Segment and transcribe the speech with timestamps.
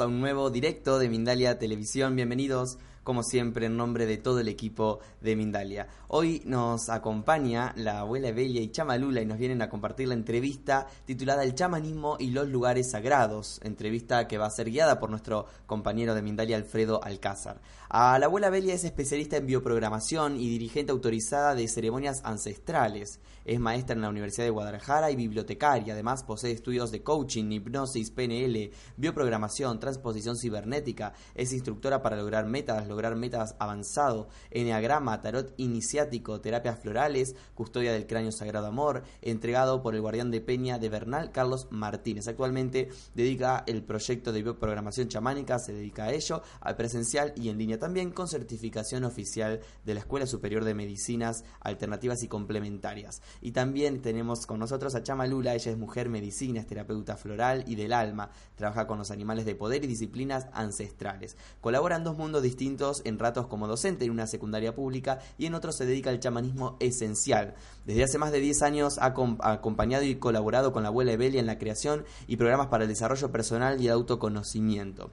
[0.00, 2.16] A un nuevo directo de Mindalia Televisión.
[2.16, 5.86] Bienvenidos, como siempre, en nombre de todo el equipo de Mindalia.
[6.08, 10.86] Hoy nos acompaña la abuela Evelia y Chamalula y nos vienen a compartir la entrevista
[11.04, 13.60] titulada El chamanismo y los lugares sagrados.
[13.62, 17.60] Entrevista que va a ser guiada por nuestro compañero de Mindalia, Alfredo Alcázar.
[17.94, 23.20] La abuela Evelia es especialista en bioprogramación y dirigente autorizada de ceremonias ancestrales.
[23.44, 25.92] Es maestra en la Universidad de Guadalajara y bibliotecaria.
[25.92, 31.12] Además, posee estudios de coaching, hipnosis, PNL, bioprogramación, transposición cibernética.
[31.36, 38.08] Es instructora para lograr metas, lograr metas avanzado, enneagrama, tarot iniciático, terapias florales, custodia del
[38.08, 42.26] cráneo sagrado amor, entregado por el guardián de Peña de Bernal, Carlos Martínez.
[42.26, 47.58] Actualmente dedica el proyecto de bioprogramación chamánica, se dedica a ello, al presencial y en
[47.58, 53.20] línea también, con certificación oficial de la Escuela Superior de Medicinas Alternativas y Complementarias.
[53.42, 57.62] Y también tenemos con nosotros a Chama Lula, ella es mujer medicina, es terapeuta floral
[57.66, 61.36] y del alma, trabaja con los animales de poder y disciplinas ancestrales.
[61.60, 65.54] Colabora en dos mundos distintos, en ratos como docente en una secundaria pública y en
[65.54, 67.54] otros se dedica al chamanismo esencial.
[67.84, 71.46] Desde hace más de 10 años ha acompañado y colaborado con la abuela Evelia en
[71.46, 75.10] la creación y programas para el desarrollo personal y autoconocimiento.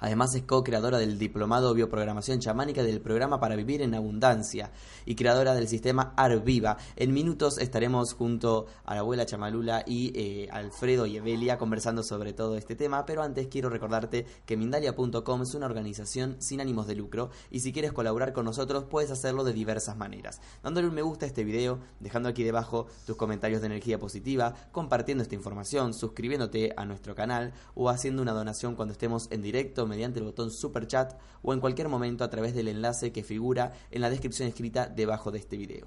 [0.00, 4.70] Además es co-creadora del diplomado Bioprogramación Chamánica del programa para vivir en abundancia
[5.04, 6.76] y creadora del sistema Arviva.
[6.96, 12.32] En minutos estaremos junto a la abuela Chamalula y eh, Alfredo y Evelia conversando sobre
[12.32, 16.96] todo este tema, pero antes quiero recordarte que Mindalia.com es una organización sin ánimos de
[16.96, 20.40] lucro y si quieres colaborar con nosotros puedes hacerlo de diversas maneras.
[20.62, 24.54] Dándole un me gusta a este video, dejando aquí debajo tus comentarios de energía positiva,
[24.72, 29.85] compartiendo esta información, suscribiéndote a nuestro canal o haciendo una donación cuando estemos en directo
[29.86, 33.72] mediante el botón Super Chat o en cualquier momento a través del enlace que figura
[33.90, 35.86] en la descripción escrita debajo de este video.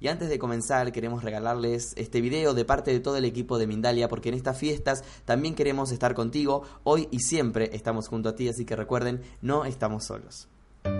[0.00, 3.66] Y antes de comenzar, queremos regalarles este video de parte de todo el equipo de
[3.66, 6.62] Mindalia, porque en estas fiestas también queremos estar contigo.
[6.84, 10.48] Hoy y siempre estamos junto a ti, así que recuerden, no estamos solos.
[10.84, 10.92] No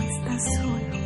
[0.00, 0.97] estás solo.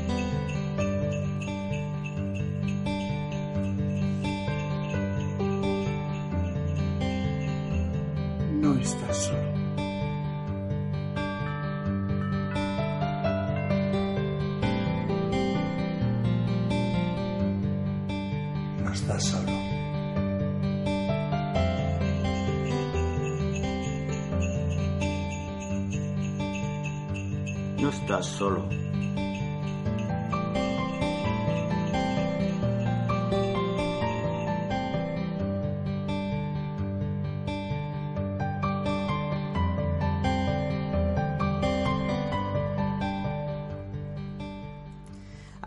[8.83, 9.53] No estás solo.
[18.83, 19.53] No estás solo.
[27.79, 28.82] No estás solo.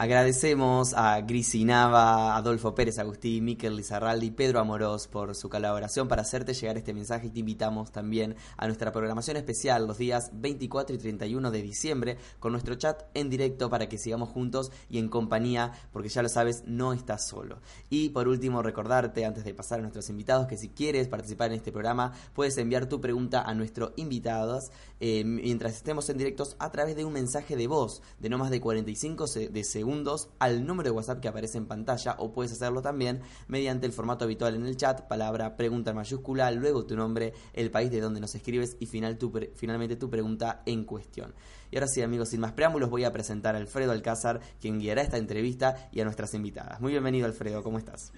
[0.06, 6.54] Agradecemos a Grisinava, Adolfo Pérez, Agustín, Miquel Lizarraldi Pedro Amorós por su colaboración para hacerte
[6.54, 11.00] llegar este mensaje y te invitamos también a nuestra programación especial los días 24 y
[11.00, 15.72] 31 de diciembre con nuestro chat en directo para que sigamos juntos y en compañía
[15.92, 17.58] porque ya lo sabes, no estás solo.
[17.90, 21.58] Y por último, recordarte antes de pasar a nuestros invitados que si quieres participar en
[21.58, 24.70] este programa puedes enviar tu pregunta a nuestros invitados
[25.00, 28.50] eh, mientras estemos en directos a través de un mensaje de voz de no más
[28.52, 32.52] de 45 se- de segundos al número de WhatsApp que aparece en pantalla o puedes
[32.54, 36.96] hacerlo también mediante el formato habitual en el chat, palabra pregunta en mayúscula, luego tu
[36.96, 41.34] nombre, el país de donde nos escribes y final tu finalmente tu pregunta en cuestión.
[41.72, 45.02] Y ahora sí, amigos, sin más preámbulos, voy a presentar a Alfredo Alcázar, quien guiará
[45.02, 46.80] esta entrevista, y a nuestras invitadas.
[46.80, 48.14] Muy bienvenido, Alfredo, ¿cómo estás?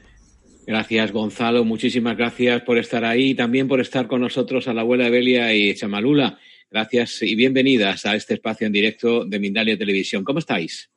[0.65, 1.63] Gracias, Gonzalo.
[1.63, 5.53] Muchísimas gracias por estar ahí y también por estar con nosotros a la abuela Belia
[5.53, 6.37] y Chamalula.
[6.69, 10.25] Gracias y bienvenidas a este espacio en directo de Mindalia Televisión.
[10.25, 10.89] ¿Cómo estáis?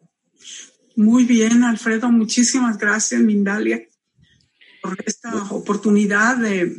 [0.97, 2.11] Muy bien, Alfredo.
[2.11, 3.81] Muchísimas gracias, Mindalia,
[4.83, 6.77] por esta oportunidad de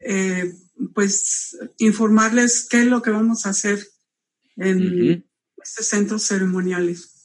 [0.00, 0.52] eh,
[0.94, 3.86] pues informarles qué es lo que vamos a hacer
[4.56, 5.22] en
[5.62, 7.15] estos centros ceremoniales.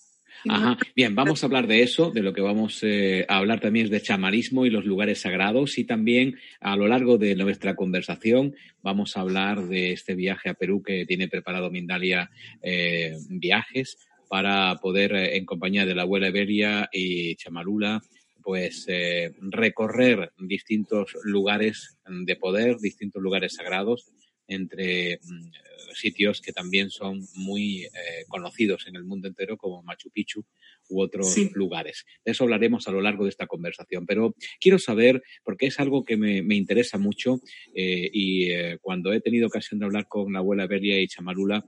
[0.50, 0.78] Ajá.
[0.96, 3.92] Bien, vamos a hablar de eso, de lo que vamos eh, a hablar también es
[3.92, 9.16] de chamarismo y los lugares sagrados y también a lo largo de nuestra conversación vamos
[9.16, 12.30] a hablar de este viaje a Perú que tiene preparado Mindalia
[12.62, 13.98] eh, Viajes
[14.30, 18.02] para poder, eh, en compañía de la abuela Iberia y Chamalula,
[18.44, 18.88] pues
[19.40, 24.12] recorrer distintos lugares de poder, distintos lugares sagrados
[24.52, 25.52] entre mm,
[25.96, 27.90] sitios que también son muy eh,
[28.28, 30.46] conocidos en el mundo entero, como Machu Picchu
[30.90, 32.06] u otros lugares.
[32.26, 34.06] De eso hablaremos a lo largo de esta conversación.
[34.06, 37.40] Pero quiero saber, porque es algo que me, interesa mucho,
[37.74, 41.66] eh, y eh, cuando he tenido ocasión de hablar con la abuela Beria y Chamarula,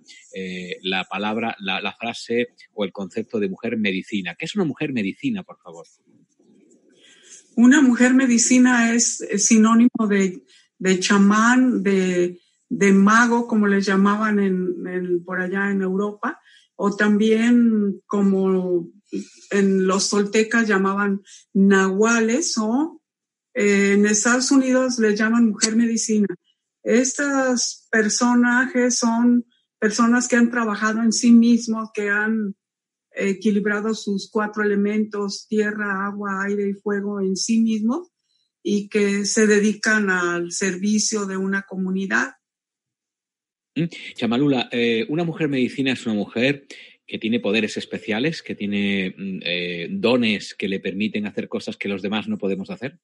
[0.82, 4.36] la palabra, la, frase o el concepto de mujer medicina.
[4.38, 5.86] ¿Qué es una mujer medicina, por favor?
[7.56, 10.42] Una mujer medicina es, sinónimo de,
[10.80, 12.40] de chamán, de,
[12.70, 16.40] de mago, como les llamaban en, por allá en Europa,
[16.76, 18.90] o también como
[19.52, 21.22] en los toltecas llamaban
[21.54, 23.02] nahuales o
[23.54, 26.28] eh, en Estados Unidos les llaman mujer medicina.
[26.82, 29.46] Estos personajes son
[29.80, 32.56] personas que han trabajado en sí mismos, que han
[33.16, 38.10] equilibrado sus cuatro elementos, tierra, agua, aire y fuego en sí mismos
[38.64, 42.34] y que se dedican al servicio de una comunidad.
[44.16, 46.66] Chamalula, eh, una mujer medicina es una mujer
[47.06, 51.90] que tiene poderes especiales, que tiene mm, eh, dones que le permiten hacer cosas que
[51.90, 53.00] los demás no podemos hacer.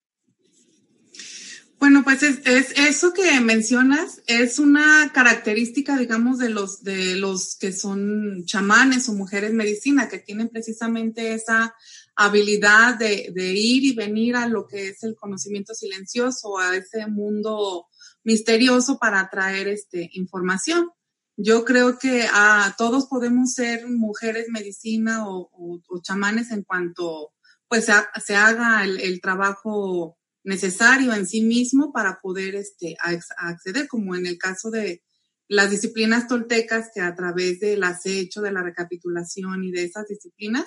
[1.80, 2.42] Bueno, pues es,
[2.78, 9.14] eso que mencionas es una característica, digamos, de los de los que son chamanes o
[9.14, 11.74] mujeres medicina, que tienen precisamente esa
[12.18, 17.89] habilidad de ir y venir a lo que es el conocimiento silencioso, a ese mundo
[18.24, 20.90] misterioso para traer este, información.
[21.38, 27.34] Yo creo que ah, todos podemos ser mujeres medicina o, chamanes en cuanto
[27.70, 32.98] pues se, haga el, trabajo necesario en sí mismo para poder este,
[33.38, 35.04] acceder, como en el caso de
[35.48, 40.66] las disciplinas toltecas, que a través del acecho, de la recapitulación y de esas disciplinas,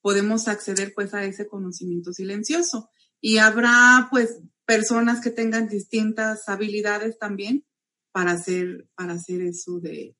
[0.00, 2.90] podemos acceder pues a ese conocimiento silencioso.
[3.20, 7.64] Y habrá pues personas que tengan distintas habilidades también
[8.12, 10.14] para hacer, para hacer eso de,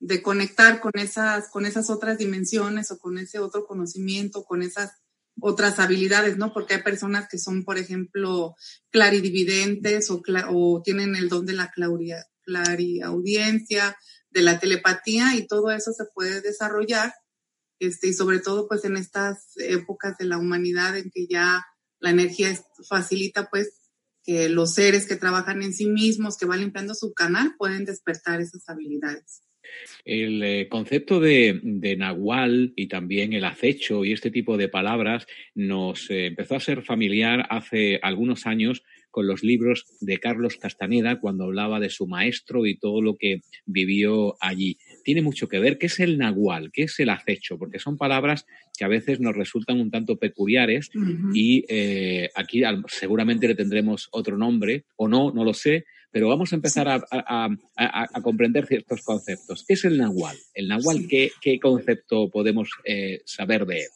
[0.00, 4.90] de conectar con esas, con esas otras dimensiones o con ese otro conocimiento, con esas
[5.40, 6.52] otras habilidades, ¿no?
[6.52, 8.54] Porque hay personas que son, por ejemplo,
[8.90, 11.72] claridividentes o, tienen el don de la
[12.44, 13.96] clariaudiencia,
[14.28, 17.14] de la telepatía y todo eso se puede desarrollar,
[17.78, 21.64] este, y sobre todo pues en estas épocas de la humanidad en que ya
[22.04, 22.54] la energía
[22.86, 23.80] facilita pues
[24.22, 28.42] que los seres que trabajan en sí mismos, que van limpiando su canal, pueden despertar
[28.42, 29.42] esas habilidades.
[30.04, 31.60] El eh, concepto de,
[31.96, 36.82] Nahual y también el acecho y este tipo de palabras nos eh, empezó a ser
[36.82, 42.66] familiar hace algunos años con los libros de Carlos Castaneda cuando hablaba de su maestro
[42.66, 44.76] y todo lo que vivió allí.
[45.04, 45.78] Tiene mucho que ver.
[45.78, 46.72] ¿Qué es el nahual?
[46.72, 47.58] ¿Qué es el acecho?
[47.58, 48.46] Porque son palabras
[48.76, 50.90] que a veces nos resultan un tanto peculiares
[51.32, 55.84] y eh, aquí seguramente le tendremos otro nombre o no, no lo sé,
[56.14, 57.48] pero vamos a empezar a,
[58.22, 59.64] comprender ciertos conceptos.
[59.66, 60.36] ¿Qué es el nahual?
[60.54, 63.88] ¿El nahual qué, concepto podemos eh, saber de él?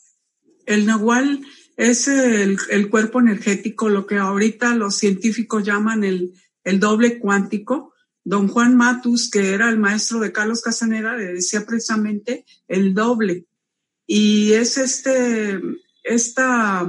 [0.67, 1.41] El nahual
[1.77, 6.35] es el, cuerpo energético, lo que ahorita los científicos llaman el,
[6.81, 7.95] doble cuántico.
[8.25, 13.47] Don Juan Matus, que era el maestro de Carlos Casanera, le decía precisamente el doble.
[14.07, 15.61] Y es este,
[16.03, 16.87] esta,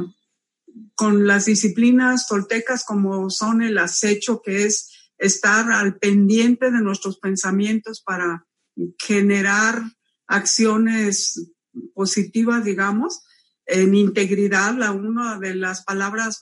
[0.95, 7.19] con las disciplinas toltecas como son el acecho, que es estar al pendiente de nuestros
[7.19, 8.45] pensamientos para
[8.97, 9.81] generar
[10.27, 11.51] acciones
[11.93, 13.23] positivas, digamos,
[13.65, 16.39] en integridad, la una de las palabras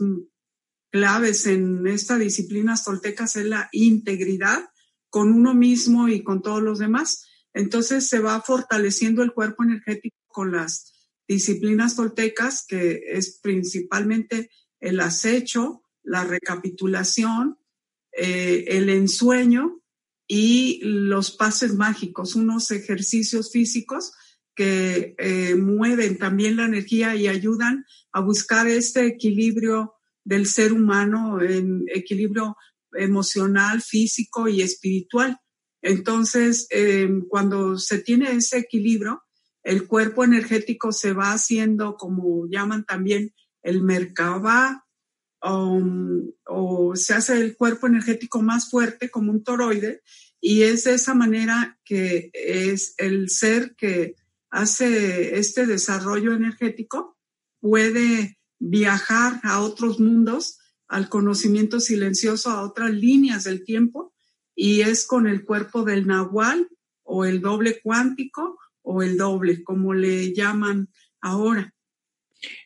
[0.92, 4.70] claves en esta disciplina toltecas es la integridad
[5.18, 7.26] con uno mismo y con todos los demás.
[7.52, 10.94] Entonces se va fortaleciendo el cuerpo energético con las
[11.28, 17.58] disciplinas toltecas, que es principalmente el acecho, la recapitulación,
[18.12, 19.82] eh, el ensueño
[20.28, 24.12] y los pases mágicos, unos ejercicios físicos
[24.54, 31.42] que eh, mueven también la energía y ayudan a buscar este equilibrio del ser humano,
[31.42, 32.56] en equilibrio
[32.98, 35.40] emocional, físico y espiritual.
[35.82, 39.24] Entonces, em, cuando se tiene ese equilibrio,
[39.64, 44.86] el cuerpo energético se va haciendo, como llaman también, el merkaba,
[45.44, 50.02] um, o se hace el cuerpo energético más fuerte como un toroide,
[50.40, 54.16] y es de esa manera que es el ser que
[54.50, 57.18] hace este desarrollo energético,
[57.60, 64.14] puede viajar a otros mundos, al conocimiento silencioso, a otras líneas del tiempo,
[64.56, 66.70] y es con el cuerpo del nahual
[67.04, 70.90] o el doble cuántico o el doble, como le llaman
[71.22, 71.74] ahora.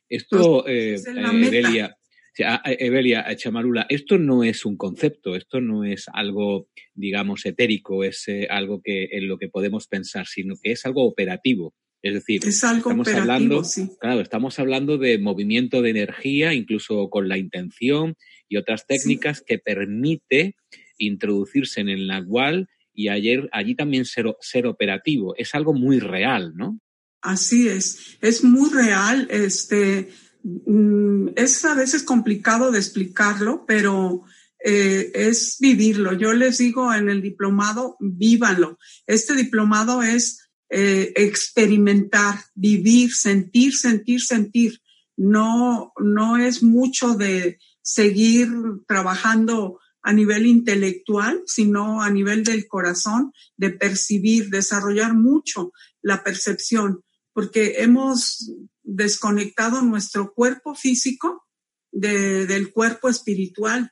[0.07, 1.97] Esto, eh, Evelia,
[2.37, 8.47] Evelia Chamarula, esto no es un concepto, esto no es algo, digamos, etérico, es eh,
[8.49, 11.73] algo que en lo que podemos pensar, sino que es algo operativo.
[12.03, 13.61] Es decir, estamos hablando,
[13.99, 18.15] claro, estamos hablando de movimiento de energía, incluso con la intención
[18.49, 20.55] y otras técnicas que permite
[20.97, 25.35] introducirse en el Nahual y ayer, allí también ser, ser operativo.
[25.37, 26.79] Es algo muy real, ¿no?
[27.21, 29.27] Así es, es muy real.
[29.29, 30.09] Este,
[30.43, 34.23] mm, es a veces complicado de explicarlo, pero
[34.63, 36.13] eh, es vivirlo.
[36.13, 38.79] Yo les digo en el diplomado, vívanlo.
[39.05, 44.79] Este diplomado es eh, experimentar, vivir, sentir, sentir, sentir.
[45.17, 48.47] No, no es mucho de seguir
[48.87, 57.03] trabajando a nivel intelectual, sino a nivel del corazón, de percibir, desarrollar mucho la percepción,
[57.33, 61.45] porque hemos desconectado nuestro cuerpo físico
[61.91, 63.91] del cuerpo espiritual,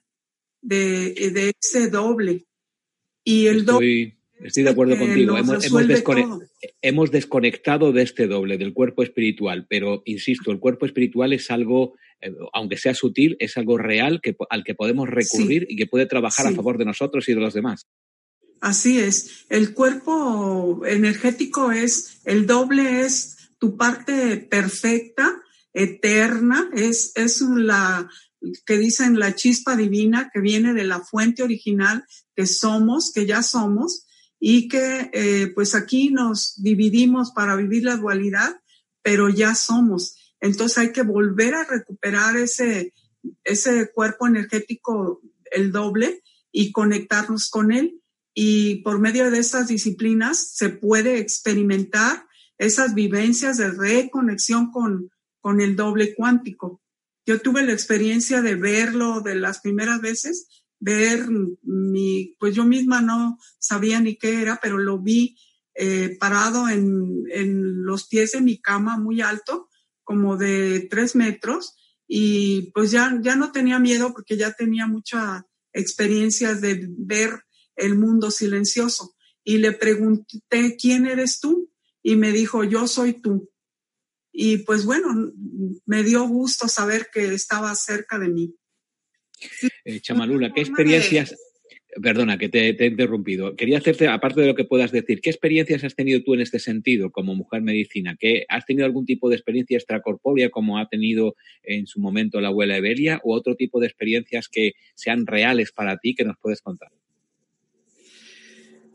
[0.61, 2.47] de, ese doble.
[3.25, 5.35] Y el doble Estoy de acuerdo contigo.
[6.81, 11.95] Hemos, desconectado de este doble, del cuerpo espiritual, pero insisto, el cuerpo espiritual es algo,
[12.21, 16.05] eh, aunque sea sutil, es algo real que, al que podemos recurrir y que puede
[16.05, 17.87] trabajar a favor de nosotros y de los demás.
[18.61, 19.45] Así es.
[19.49, 25.41] El cuerpo energético es, el doble es tu parte perfecta,
[25.73, 28.09] eterna, es, es la,
[28.65, 32.05] que dicen la chispa divina que viene de la fuente original
[32.35, 34.05] que somos, que ya somos,
[34.39, 38.61] y que eh, pues aquí nos dividimos para vivir la dualidad,
[39.01, 40.15] pero ya somos.
[40.39, 42.93] Entonces hay que volver a recuperar ese,
[43.43, 48.01] ese cuerpo energético, el doble, y conectarnos con él.
[48.33, 52.25] Y por medio de estas disciplinas se puede experimentar
[52.57, 56.81] esas vivencias de reconexión con, con el doble cuántico.
[57.25, 61.27] Yo tuve la experiencia de verlo de las primeras veces ver
[61.63, 65.37] mi, pues yo misma no sabía ni qué era, pero lo vi
[65.75, 69.69] eh, parado en, en, los pies de mi cama muy alto,
[70.03, 71.75] como de tres metros,
[72.07, 77.43] y pues ya, ya no tenía miedo porque ya tenía mucha experiencia de ver
[77.75, 79.15] el mundo silencioso.
[79.43, 81.71] Y le pregunté, ¿quién eres tú?
[82.01, 83.49] Y me dijo, yo soy tú.
[84.31, 85.31] Y pues bueno,
[85.85, 88.55] me dio gusto saber que estaba cerca de mí.
[89.85, 91.35] Eh, Chamalula, ¿qué experiencias...
[92.03, 93.55] Perdona, que te, he interrumpido.
[93.55, 96.59] Quería hacerte, aparte de lo que puedas decir, ¿qué experiencias has tenido tú en este
[96.59, 98.15] sentido como mujer medicina?
[98.19, 102.49] ¿Que ¿Has tenido algún tipo de experiencia extracorpórea como ha tenido en su momento la
[102.49, 106.61] abuela Evelia o otro tipo de experiencias que sean reales para ti que nos puedes
[106.61, 106.89] contar?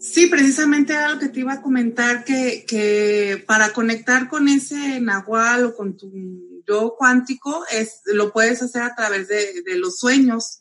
[0.05, 5.01] Sí, precisamente era lo que te iba a comentar, que, que para conectar con ese
[5.01, 6.13] nahual o con tu
[6.69, 10.61] yo cuántico, es, lo puedes hacer a través de, de los sueños.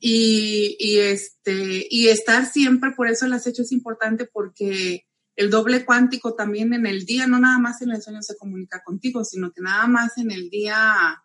[0.00, 5.06] Y, y, este, y estar siempre, por eso el acecho es importante porque
[5.36, 8.82] el doble cuántico también en el día, no nada más en el sueño se comunica
[8.82, 11.22] contigo, sino que nada más en el día,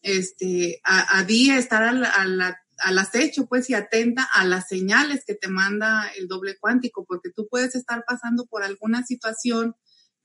[0.00, 5.24] este, a, a día estar a la al acecho, pues, y atenta a las señales
[5.26, 9.74] que te manda el doble cuántico, porque tú puedes estar pasando por alguna situación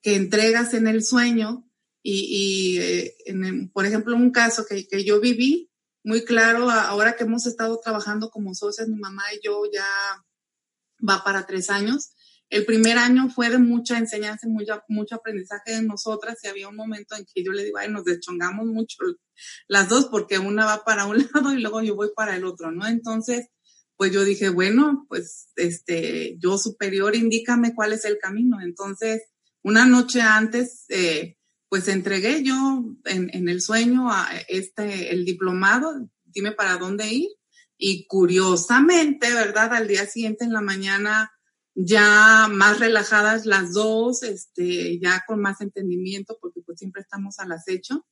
[0.02, 1.70] que entregas en el sueño
[2.04, 3.16] y, eh,
[3.74, 5.70] por ejemplo, un caso que, que, yo viví
[6.04, 9.86] muy claro, ahora que hemos estado trabajando como socias, mi mamá y yo ya
[11.08, 12.12] va para tres años,
[12.50, 16.78] el primer año fue de mucha enseñanza, mucho, mucho aprendizaje de nosotras y había un
[16.78, 18.98] momento en que yo le digo, ay, nos deschongamos mucho
[19.68, 22.72] las dos porque una va para un lado y luego yo voy para el otro,
[22.72, 22.88] ¿no?
[22.88, 23.50] Entonces,
[23.98, 28.62] pues yo dije, bueno, pues este, yo superior, indícame cuál es el camino.
[28.62, 29.24] Entonces,
[29.64, 31.38] una noche antes, eh,
[31.68, 37.30] pues entregué yo en, en el sueño a este, el diplomado, dime para dónde ir.
[37.76, 39.74] Y curiosamente, ¿verdad?
[39.74, 41.32] Al día siguiente en la mañana,
[41.80, 47.52] ya más relajadas las dos, este, ya con más entendimiento, porque pues siempre estamos al
[47.52, 48.08] acecho.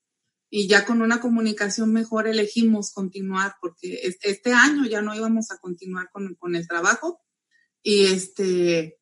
[0.51, 5.57] Y ya con una comunicación mejor elegimos continuar, porque este año ya no íbamos a
[5.57, 7.19] continuar con, con el trabajo.
[7.81, 8.99] Y este,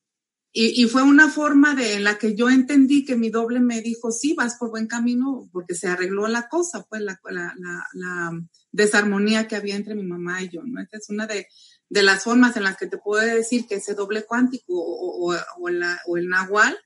[0.56, 4.12] y, fue una forma de en la que yo entendí que mi doble me dijo,
[4.12, 7.56] sí, vas por buen camino, porque se arregló la cosa, pues la, la,
[7.94, 8.32] la,
[8.72, 10.80] desarmonía que había entre mi mamá y yo, ¿no?
[10.80, 11.48] Esta es una de,
[11.94, 15.36] de, las formas en las que te puedo decir que ese doble cuántico o, o,
[15.36, 15.70] o,
[16.08, 16.78] o el nahual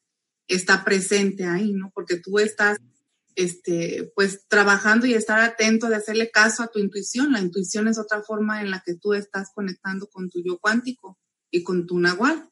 [0.48, 1.92] está presente ahí, ¿no?
[1.94, 2.78] Porque tú estás,
[3.36, 7.32] este, pues trabajando y estar atento de hacerle caso a tu intuición.
[7.32, 11.18] La intuición es otra forma en la que tú estás conectando con tu yo cuántico
[11.52, 12.50] y con tu nahual.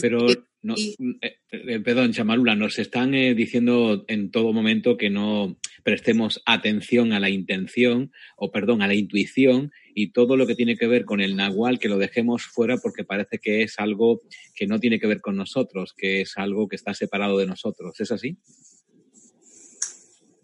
[0.00, 0.26] Pero,
[0.62, 5.58] no, eh, eh, perdón, Chamalula, nos están eh, diciendo en todo momento que no
[5.88, 10.76] prestemos atención a la intención, o perdón, a la intuición y todo lo que tiene
[10.76, 14.20] que ver con el nahual, que lo dejemos fuera porque parece que es algo
[14.54, 17.98] que no tiene que ver con nosotros, que es algo que está separado de nosotros.
[17.98, 18.36] ¿Es así?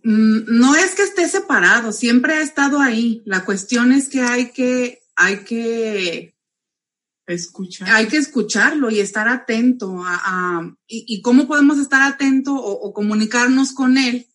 [0.02, 3.20] Mm, no es que esté separado, siempre ha estado ahí.
[3.26, 6.34] La cuestión es que hay que, hay que
[7.26, 7.88] Escuchar.
[7.90, 13.96] Hay que escucharlo y estar atento a, y, cómo podemos estar atento o, comunicarnos con
[13.96, 14.26] él,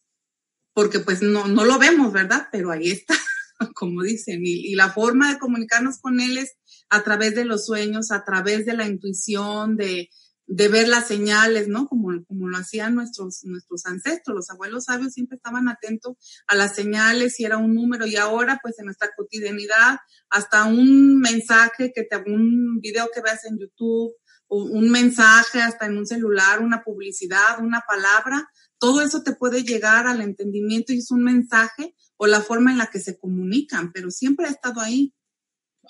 [0.74, 2.48] porque pues no, no lo vemos, ¿verdad?
[2.52, 3.16] Pero ahí está,
[3.76, 6.56] como dicen, y, la forma de comunicarnos con él es
[6.90, 10.10] a través de los sueños, a través de la intuición, de,
[10.48, 11.88] de ver las señales, ¿no?
[11.88, 16.76] Como, como lo hacían nuestros, nuestros ancestros, los abuelos sabios siempre estaban atentos a las
[16.76, 19.98] señales, si era un número, y ahora, pues en nuestra cotidianidad,
[20.30, 24.14] hasta un mensaje que te, un video que veas en YouTube,
[24.50, 28.50] un mensaje hasta en un celular, una publicidad, una palabra,
[28.80, 32.78] todo eso te puede llegar al entendimiento y es un mensaje o la forma en
[32.78, 35.14] la que se comunican, pero siempre ha estado ahí.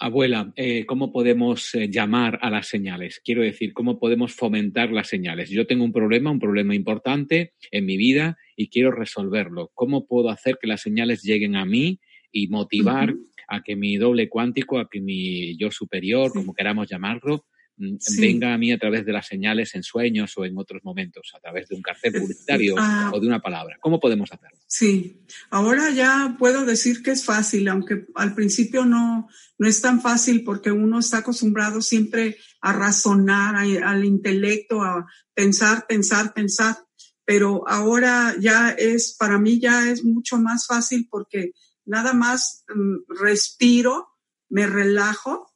[0.02, 3.22] Abuela, eh, ¿cómo podemos eh, llamar a las señales?
[3.24, 5.50] Quiero decir, ¿cómo podemos fomentar las señales?
[5.50, 9.72] Yo tengo un problema, un problema importante en mi vida y quiero resolverlo.
[9.74, 12.00] ¿Cómo puedo hacer que las señales lleguen a mí
[12.32, 13.14] y motivar
[13.50, 17.46] a que mi doble cuántico, a que mi yo superior, como queramos llamarlo,
[17.80, 21.32] Mm, venga a mí a través de las señales en sueños o en otros momentos,
[21.34, 23.10] a través de un cartel publicitario ah.
[23.14, 23.78] o de una palabra.
[23.80, 24.58] ¿Cómo podemos hacerlo?
[24.68, 30.02] Sí, ahora ya puedo decir que es fácil, aunque al principio no, no es tan
[30.02, 36.76] fácil porque uno está acostumbrado siempre a razonar, al intelecto, a pensar, pensar, pensar.
[37.24, 41.54] Pero ahora ya es, para mí ya es mucho más fácil porque
[41.86, 44.10] nada más mm, respiro,
[44.50, 45.49] me relajo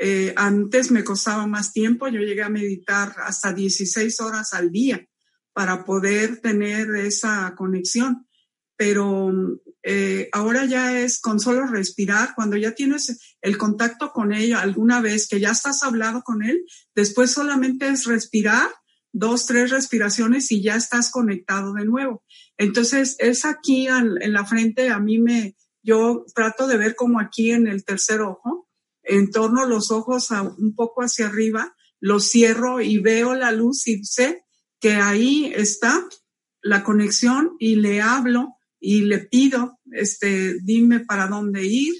[0.00, 5.06] eh, antes me costaba más tiempo, yo llegué a meditar hasta 16 horas al día
[5.52, 8.26] para poder tener esa conexión,
[8.76, 9.32] pero
[9.84, 15.00] eh, ahora ya es con solo respirar, cuando ya tienes el contacto con ella alguna
[15.00, 18.68] vez, que ya estás hablado con él, después solamente es respirar,
[19.12, 22.24] dos, tres respiraciones y ya estás conectado de nuevo.
[22.58, 25.54] Entonces, es aquí en la frente, a mí me,
[25.84, 28.63] yo trato de ver como aquí en el tercer ojo,
[29.04, 34.04] en torno los ojos un poco hacia arriba, los cierro y veo la luz y
[34.04, 34.44] sé
[34.80, 36.06] que ahí está
[36.62, 41.94] la conexión y le hablo y le pido, este, dime para dónde ir,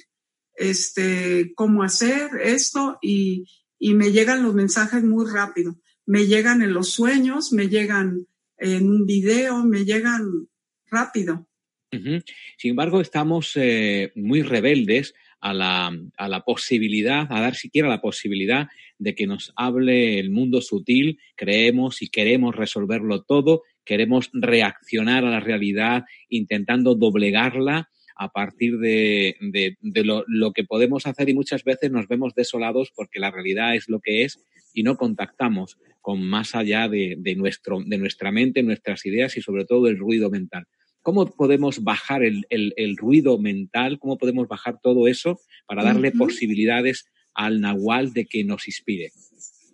[0.54, 3.46] este, cómo hacer esto y,
[3.78, 5.78] y me llegan los mensajes muy rápido.
[6.06, 8.26] Me llegan en los sueños, me llegan
[8.58, 10.48] en un video, me llegan
[10.90, 11.46] rápido.
[11.90, 18.00] Sin embargo, estamos eh, muy rebeldes a la, a la posibilidad, a dar siquiera la
[18.00, 25.22] posibilidad de que nos hable el mundo sutil, creemos y queremos resolverlo todo, queremos reaccionar
[25.26, 31.34] a la realidad intentando doblegarla a partir de, de, lo, lo, que podemos hacer y
[31.34, 35.76] muchas veces nos vemos desolados porque la realidad es lo que es y no contactamos
[36.00, 39.98] con más allá de, de, nuestro, de nuestra mente, nuestras ideas y sobre todo el
[39.98, 40.66] ruido mental.
[41.04, 43.98] ¿Cómo podemos bajar el, ruido mental?
[43.98, 49.12] ¿Cómo podemos bajar todo eso para darle posibilidades al nahual de que nos inspire?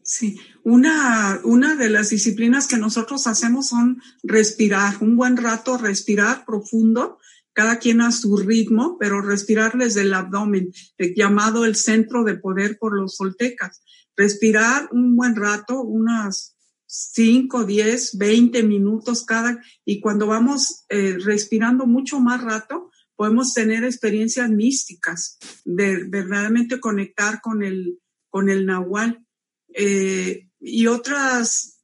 [0.02, 6.44] Sí, una, una de las disciplinas que nosotros hacemos son respirar, un buen rato respirar
[6.44, 7.18] profundo,
[7.52, 10.72] cada quien a su ritmo, pero respirar desde el abdomen,
[11.14, 13.84] llamado el centro de poder por los soltecas.
[14.16, 16.56] Respirar un buen rato, unas
[16.92, 23.84] 5, 10, 20 minutos cada, y cuando vamos eh, respirando mucho más rato, podemos tener
[23.84, 29.24] experiencias místicas, de verdaderamente conectar con el, con el nahual.
[29.72, 31.80] Eh, y otras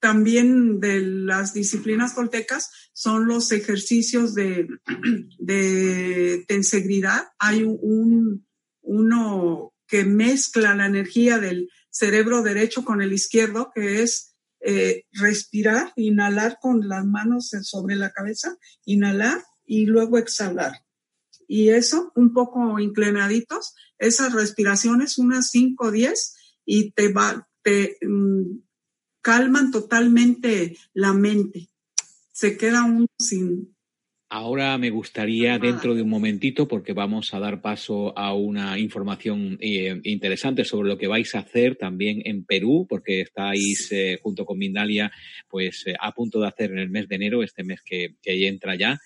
[0.00, 4.66] también de las disciplinas toltecas son los ejercicios de,
[5.38, 7.28] de tensegridad.
[7.38, 8.46] Hay un,
[8.80, 14.29] uno que mezcla la energía del cerebro derecho con el izquierdo, que es
[14.60, 20.84] eh, respirar, inhalar con las manos sobre la cabeza, inhalar y luego exhalar.
[21.46, 27.98] Y eso, un poco inclinaditos, esas respiraciones, unas 5 o 10, y te, va, te
[28.02, 28.60] mm,
[29.20, 31.70] calman totalmente la mente.
[32.32, 33.74] Se queda uno sin,
[34.32, 39.58] Ahora me gustaría, dentro de un momentito, porque vamos a dar paso a una información
[39.60, 44.44] eh, interesante sobre lo que vais a hacer también en Perú, porque estáis eh, junto
[44.44, 45.10] con Mindalia,
[45.48, 48.46] pues eh, a punto de hacer en el mes de enero, este mes que, que
[48.46, 49.00] entra ya,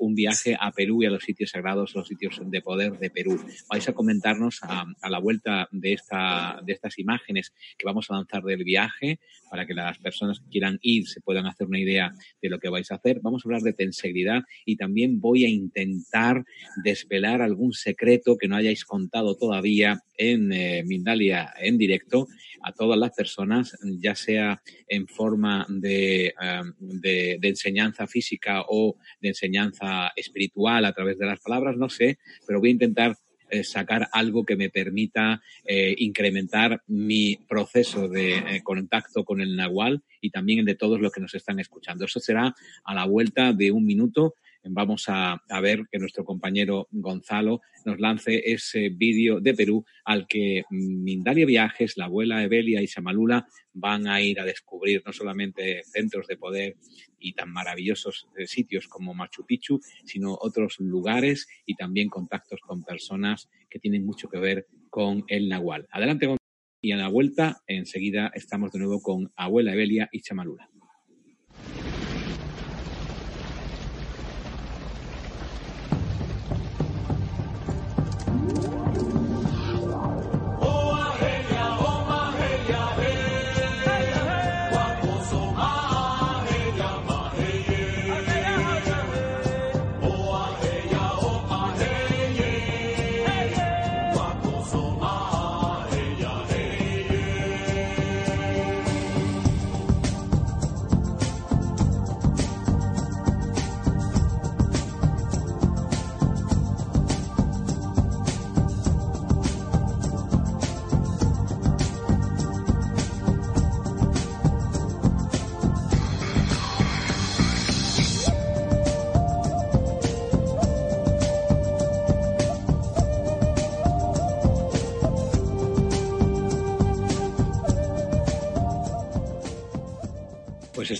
[0.00, 3.40] un viaje a Perú y a los sitios sagrados, los sitios de poder de Perú.
[3.68, 8.14] Vais a comentarnos a, a la vuelta de, esta, de estas imágenes que vamos a
[8.14, 12.12] lanzar del viaje, para que las personas que quieran ir se puedan hacer una idea
[12.42, 13.20] de lo que vais a hacer.
[13.22, 16.44] Vamos a hablar de tensegridad y también voy a intentar
[16.82, 22.28] desvelar algún secreto que no hayáis contado todavía en eh, Mindalia en directo
[22.62, 26.32] a todas las personas, ya sea en forma de,
[26.78, 32.60] de, enseñanza física o de enseñanza espiritual a través de las palabras, no sé, pero
[32.60, 33.16] voy a intentar
[33.50, 40.02] eh, sacar algo que me permita eh, incrementar mi proceso de contacto con el Nahual
[40.20, 42.06] y también el de todos los que nos están escuchando.
[42.06, 44.34] Eso será a la vuelta de un minuto
[44.70, 50.64] vamos a, ver que nuestro compañero Gonzalo nos lance ese vídeo de Perú al que
[50.70, 56.26] Mindalia Viajes, la abuela Evelia y Samalula van a ir a descubrir no solamente centros
[56.26, 56.76] de poder
[57.18, 62.84] y tan maravillosos eh, sitios como Machu Picchu, sino otros lugares y también contactos con
[62.84, 65.86] personas que tienen mucho que ver con el Nahual.
[65.90, 66.38] Adelante, Gonzalo.
[66.80, 70.68] Y a la vuelta, enseguida estamos de nuevo con Abuela Evelia y Chamalula.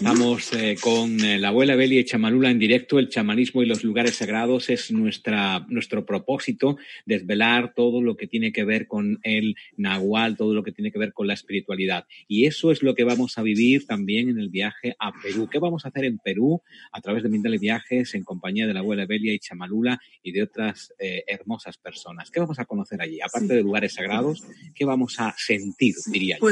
[0.04, 2.98] Estamos eh, con eh, la abuela Beli y Chamalula en directo.
[2.98, 8.52] El chamanismo y los lugares sagrados es nuestra, nuestro propósito, desvelar todo lo que tiene
[8.52, 12.04] que ver con el nahual, todo lo que tiene que ver con la espiritualidad.
[12.28, 15.48] Y eso es lo que vamos a vivir también en el viaje a Perú.
[15.50, 16.60] ¿Qué vamos a hacer en Perú
[16.92, 20.42] a través de Mindale Viajes en compañía de la abuela Belia y Chamalula y de
[20.42, 22.30] otras eh, hermosas personas?
[22.30, 23.22] ¿Qué vamos a conocer allí?
[23.22, 26.42] Aparte de lugares sagrados, ¿qué vamos a sentir, diría yo?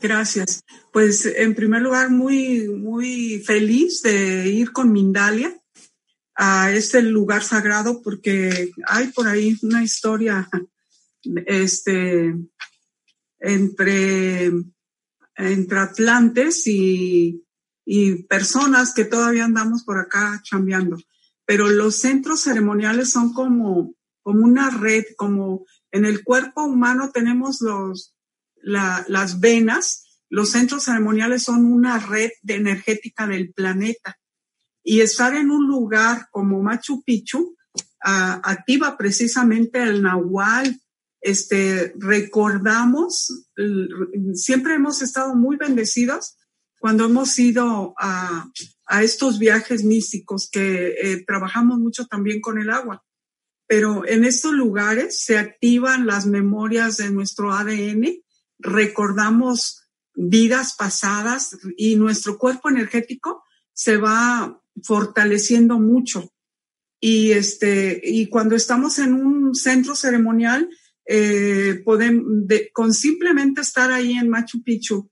[0.00, 0.64] Gracias.
[0.92, 5.56] Pues en primer lugar, muy, muy feliz de ir con Mindalia
[6.36, 10.48] a este lugar sagrado porque hay por ahí una historia
[11.46, 12.36] este,
[13.40, 14.52] entre,
[15.36, 17.44] entre atlantes y,
[17.84, 20.96] y personas que todavía andamos por acá chambeando.
[21.44, 27.60] Pero los centros ceremoniales son como, como una red, como en el cuerpo humano tenemos
[27.62, 28.14] los,
[28.62, 34.18] las venas, los centros ceremoniales son una red de energética del planeta.
[34.82, 37.56] Y estar en un lugar como Machu Picchu
[38.00, 40.80] activa precisamente el Nahual.
[41.20, 43.44] Este, recordamos,
[44.34, 46.36] siempre hemos estado muy bendecidos
[46.78, 48.46] cuando hemos ido a,
[48.86, 53.04] a estos viajes místicos que eh, trabajamos mucho también con el agua.
[53.66, 58.22] Pero en estos lugares se activan las memorias de nuestro ADN
[58.58, 66.32] recordamos vidas pasadas y nuestro cuerpo energético se va fortaleciendo mucho.
[67.00, 70.68] Y este, y cuando estamos en un centro ceremonial,
[71.06, 72.24] eh, podemos,
[72.72, 75.10] con simplemente estar ahí en Machu Picchu,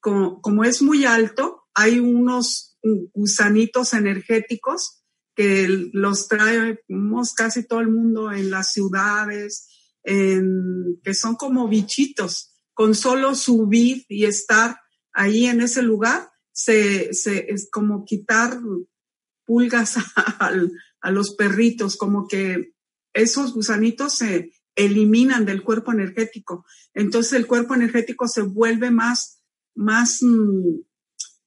[0.00, 2.76] como, como es muy alto, hay unos
[3.12, 5.02] gusanitos energéticos
[5.36, 9.68] que los traemos casi todo el mundo en las ciudades,
[10.04, 14.78] que son como bichitos con solo subir y estar
[15.12, 18.56] ahí en ese lugar, se, es como quitar
[19.44, 20.52] pulgas a,
[21.00, 22.74] a los perritos, como que
[23.12, 26.64] esos gusanitos se eliminan del cuerpo energético.
[26.94, 29.42] Entonces el cuerpo energético se vuelve más,
[29.74, 30.76] más mm,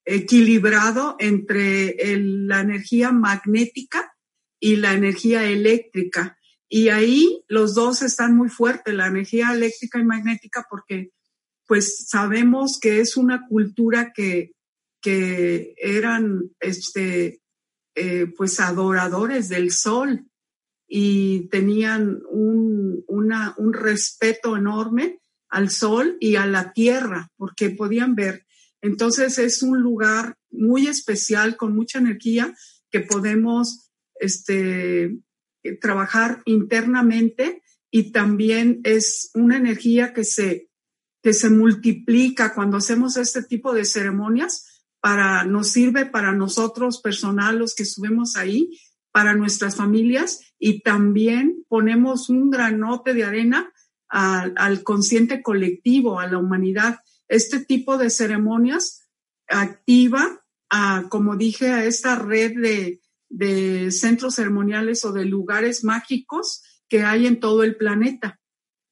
[0.03, 4.17] equilibrado entre la energía magnética
[4.59, 6.37] y la energía eléctrica.
[6.67, 11.13] Y ahí los dos están muy fuertes, la energía eléctrica y magnética, porque
[11.71, 14.51] pues sabemos que es una cultura que,
[15.01, 17.39] que eran este,
[17.95, 20.25] eh, pues adoradores del sol
[20.85, 28.45] y tenían un, un respeto enorme al sol y a la tierra, porque podían ver.
[28.81, 32.53] Entonces es un lugar muy especial, con mucha energía,
[32.89, 35.19] que podemos este,
[35.79, 40.67] trabajar internamente y también es una energía que se,
[41.21, 47.57] que se multiplica cuando hacemos este tipo de ceremonias para, nos sirve para nosotros personal,
[47.57, 48.79] los que subimos ahí,
[49.11, 53.71] para nuestras familias y también ponemos un granote de arena
[54.07, 56.99] al consciente colectivo, a la humanidad.
[57.29, 59.07] Este tipo de ceremonias
[59.47, 66.61] activa, a, como dije, a esta red de, de centros ceremoniales o de lugares mágicos
[66.89, 68.40] que hay en todo el planeta.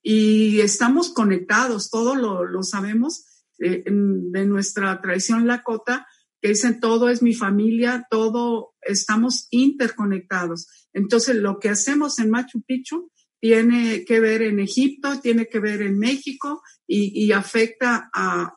[0.01, 3.25] Y estamos conectados, todo lo, lo sabemos
[3.57, 6.07] de, de nuestra tradición lakota,
[6.41, 10.67] que dicen todo es mi familia, todo estamos interconectados.
[10.93, 15.81] Entonces, lo que hacemos en Machu Picchu tiene que ver en Egipto, tiene que ver
[15.81, 18.55] en México y, afecta a,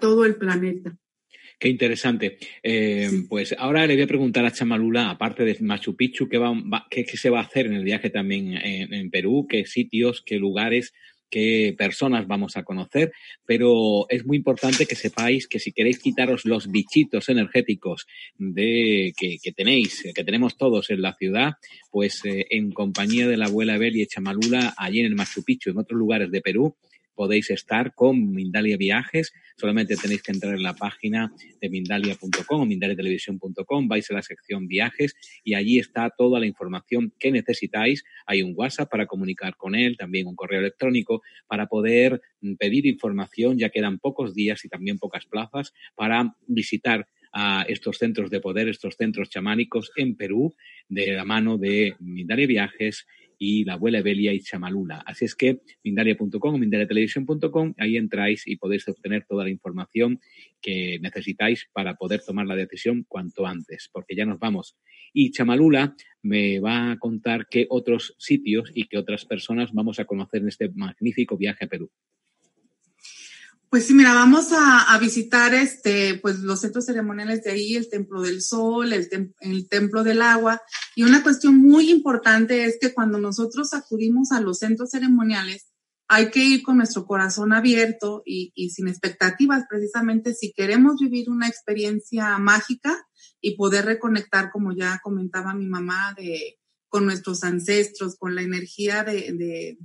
[0.00, 0.96] todo el planeta.
[1.58, 2.38] Qué interesante.
[2.62, 6.54] Eh, pues ahora le voy a preguntar a Chamalula, aparte de Machu Picchu, ¿qué, va,
[6.90, 9.46] qué, se va a hacer en el viaje también en Perú?
[9.48, 10.92] ¿Qué sitios, qué lugares
[11.34, 13.12] qué personas vamos a conocer,
[13.44, 18.06] pero es muy importante que sepáis que si queréis quitaros los bichitos energéticos
[18.38, 21.54] de, que, tenéis, que tenemos todos en la ciudad,
[21.90, 25.70] pues eh, en compañía de la abuela Beli y Chamalula, allí en el Machu Picchu,
[25.70, 26.76] en otros lugares de Perú,
[27.14, 29.32] podéis estar con Mindalia Viajes.
[29.56, 34.66] Solamente tenéis que entrar en la página de mindalia.com o mindaliatelevisión.com, vais a la sección
[34.66, 38.04] viajes y allí está toda la información que necesitáis.
[38.26, 42.20] Hay un WhatsApp para comunicar con él, también un correo electrónico para poder
[42.58, 43.58] pedir información.
[43.58, 48.68] Ya quedan pocos días y también pocas plazas para visitar a estos centros de poder,
[48.68, 50.54] estos centros chamánicos en Perú,
[50.88, 53.06] de la mano de Mindalia Viajes
[53.38, 55.02] y la abuela Belia y Chamalula.
[55.06, 60.20] Así es que mindalia.com o mindaliatelevisión.com, ahí entráis y podéis obtener toda la información
[60.60, 64.76] que necesitáis para poder tomar la decisión cuanto antes, porque ya nos vamos.
[65.12, 70.04] Y Chamalula me va a contar qué otros sitios y qué otras personas vamos a
[70.04, 71.90] conocer en este magnífico viaje a Perú.
[73.74, 78.22] Pues sí, mira, vamos a, visitar este, pues los centros ceremoniales de ahí, el Templo
[78.22, 79.08] del Sol, el,
[79.40, 80.62] el, Templo del Agua.
[80.94, 85.72] Y una cuestión muy importante es que cuando nosotros acudimos a los centros ceremoniales,
[86.06, 91.48] hay que ir con nuestro corazón abierto y, sin expectativas, precisamente si queremos vivir una
[91.48, 93.04] experiencia mágica
[93.40, 99.02] y poder reconectar, como ya comentaba mi mamá, de, con nuestros ancestros, con la energía
[99.02, 99.76] de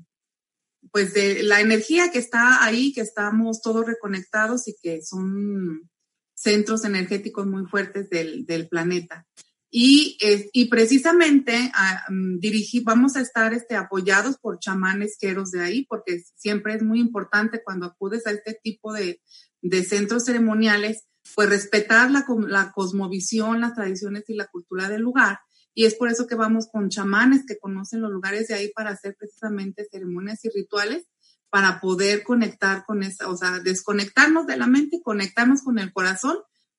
[0.92, 5.90] pues de la energía que está ahí, que estamos todos reconectados y que son
[6.36, 9.28] centros energéticos muy fuertes del, planeta.
[9.72, 10.18] Y,
[10.52, 15.86] y precisamente ah, mm, dirigí, vamos a estar este, apoyados por chamanes queros de ahí,
[15.86, 19.22] porque siempre es muy importante cuando acudes a este tipo de,
[19.62, 25.40] de centros ceremoniales, pues respetar la, la cosmovisión, las tradiciones y la cultura del lugar
[25.80, 28.90] y es por eso que vamos con chamanes que conocen los lugares de ahí para
[28.90, 31.06] hacer precisamente ceremonias y rituales
[31.50, 36.36] para poder conectar con esa, o sea, desconectarnos de la mente, conectarnos con el corazón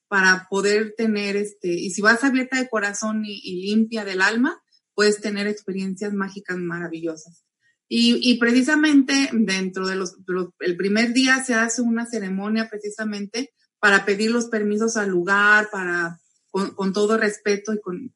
[0.07, 4.61] para poder tener este, y si vas abierta de corazón y, limpia del alma,
[4.95, 7.47] puedes tener experiencias mágicas maravillosas.
[7.89, 10.19] Y, y precisamente dentro de los,
[10.59, 16.21] el primer día se hace una ceremonia precisamente para pedir los permisos al lugar, para
[16.51, 18.13] con, todo respeto y con,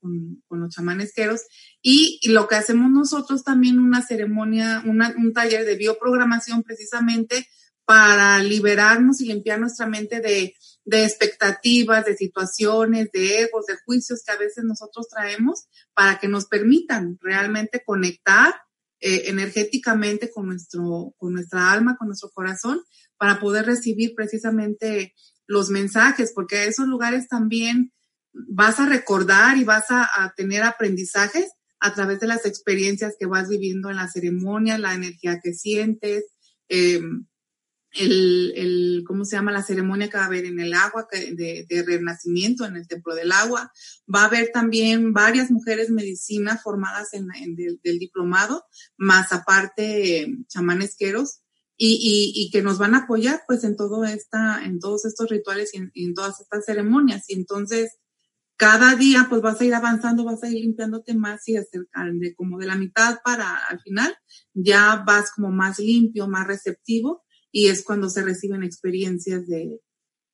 [0.51, 1.43] los chamanesqueros.
[1.83, 7.47] Y, lo que hacemos nosotros también, una ceremonia, un taller de bioprogramación precisamente
[7.85, 10.55] para liberarnos y limpiar nuestra mente de,
[10.87, 16.47] expectativas, de situaciones, de egos, de juicios que a veces nosotros traemos para que nos
[16.47, 18.55] permitan realmente conectar
[19.01, 22.83] eh, energéticamente con, nuestro, con nuestra alma, con nuestro corazón,
[23.19, 25.15] para poder recibir precisamente
[25.47, 27.93] los mensajes, porque esos lugares también
[28.35, 33.49] vas a recordar y vas a, tener aprendizajes a través de las experiencias que vas
[33.49, 36.25] viviendo en la ceremonia, la energía que sientes,
[36.69, 37.27] em,
[37.95, 39.53] el, el, ¿cómo se llama?
[39.53, 43.15] La ceremonia que va a haber en el agua de, de, renacimiento en el Templo
[43.15, 43.71] del Agua.
[44.13, 48.65] Va a haber también varias mujeres medicina formadas en, en del, diplomado,
[48.97, 51.41] más aparte chamanesqueros
[51.77, 55.29] y, y, y, que nos van a apoyar pues en todo esta, en todos estos
[55.29, 57.25] rituales y en, en, todas estas ceremonias.
[57.29, 57.99] Y entonces,
[58.57, 62.35] cada día pues vas a ir avanzando, vas a ir limpiándote más y acercar de
[62.35, 64.15] como de la mitad para al final,
[64.53, 69.81] ya vas como más limpio, más receptivo y es cuando se reciben experiencias de,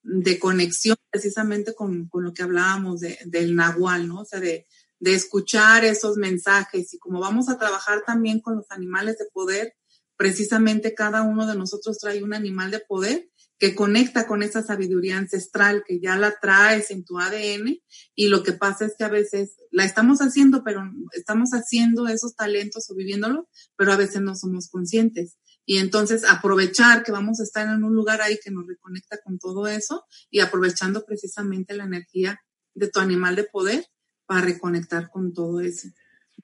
[0.02, 4.20] de conexión precisamente con, con, lo que hablábamos de, del nahual, ¿no?
[4.20, 4.66] O sea, de,
[4.98, 9.74] de escuchar esos mensajes y como vamos a trabajar también con los animales de poder,
[10.16, 15.18] precisamente cada uno de nosotros trae un animal de poder que conecta con esa sabiduría
[15.18, 17.78] ancestral que ya la traes en tu ADN
[18.14, 22.34] y lo que pasa es que a veces la estamos haciendo, pero estamos haciendo esos
[22.34, 27.42] talentos o viviéndolo, pero a veces no somos conscientes y entonces aprovechar que vamos a
[27.42, 31.84] estar en un lugar ahí que nos reconecta con todo eso y aprovechando precisamente la
[31.84, 32.40] energía
[32.74, 33.86] de tu animal de poder
[34.24, 35.88] para reconectar con todo eso.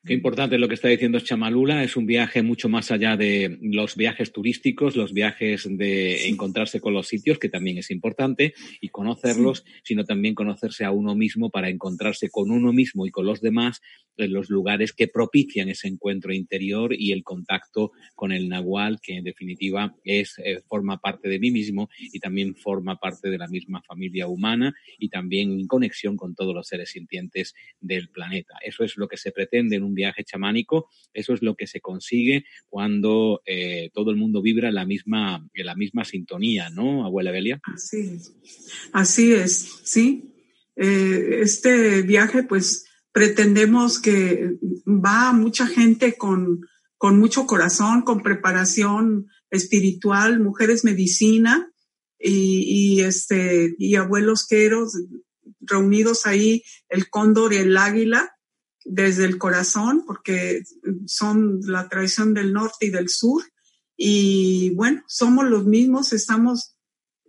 [0.05, 1.83] Qué importante lo que está diciendo Chamalula.
[1.83, 6.93] Es un viaje mucho más allá de los viajes turísticos, los viajes de encontrarse con
[6.93, 11.69] los sitios, que también es importante, y conocerlos, sino también conocerse a uno mismo para
[11.69, 13.81] encontrarse con uno mismo y con los demás
[14.17, 19.17] en los lugares que propician ese encuentro interior y el contacto con el nahual, que
[19.17, 23.49] en definitiva es, eh, forma parte de mí mismo y también forma parte de la
[23.49, 28.55] misma familia humana y también en conexión con todos los seres sintientes del planeta.
[28.65, 31.81] Eso es lo que se pretende en un viaje chamánico, eso es lo que se
[31.81, 37.05] consigue cuando eh, todo el mundo vibra en la misma, en la misma sintonía, ¿no,
[37.05, 37.61] abuela Belia?
[37.75, 38.33] Así es,
[38.93, 40.33] así es, sí.
[40.77, 46.61] Eh, este viaje, pues, pretendemos que va mucha gente con,
[46.99, 51.73] con mucho corazón, con preparación espiritual, mujeres medicina
[52.19, 54.93] y, y este, y abuelos queros
[55.61, 58.36] reunidos ahí, el cóndor y el águila,
[58.87, 60.63] desde el corazón, porque
[61.07, 63.43] son la tradición del norte y del sur.
[63.97, 66.77] Y bueno, somos los mismos, estamos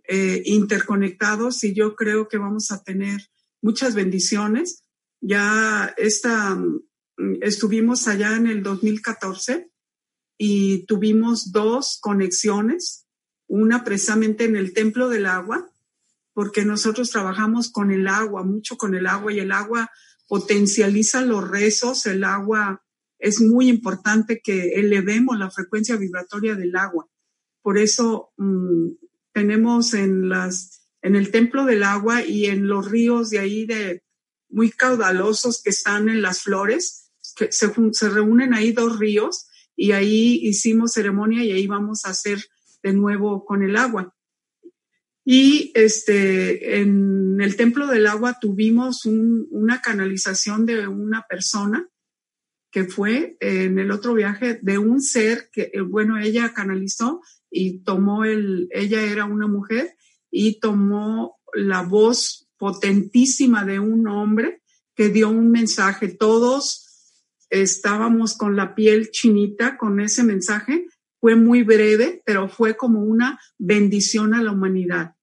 [0.04, 3.20] eh, interconectados y yo creo que vamos a tener
[3.60, 4.84] muchas bendiciones
[5.20, 6.82] ya esta, mm,
[7.42, 9.70] estuvimos allá en el 2014
[10.38, 13.06] y tuvimos dos conexiones,
[13.48, 15.70] una precisamente en el Templo del Agua,
[16.32, 19.90] porque nosotros trabajamos con el agua, mucho con el agua y el agua
[20.28, 22.84] potencializa los rezos, el agua
[23.18, 27.08] es muy importante que elevemos la frecuencia vibratoria del agua.
[27.62, 28.90] Por eso mm,
[29.32, 34.02] tenemos en las en el templo del agua y en los ríos de ahí de
[34.48, 39.92] muy caudalosos que están en las flores, que se, se reúnen ahí dos ríos y
[39.92, 42.44] ahí hicimos ceremonia y ahí vamos a hacer
[42.82, 44.14] de nuevo con el agua.
[45.30, 51.86] Y este, en el templo del agua tuvimos un, una canalización de una persona
[52.70, 57.80] que fue en el otro viaje de un ser que, eh, bueno, ella canalizó y
[57.80, 59.94] tomó el, ella era una mujer
[60.30, 64.62] y tomó la voz potentísima de un hombre
[64.94, 66.08] que dio un mensaje.
[66.08, 66.86] Todos
[67.50, 70.86] estábamos con la piel chinita con ese mensaje.
[71.20, 75.16] Fue muy breve, pero fue como una bendición a la humanidad.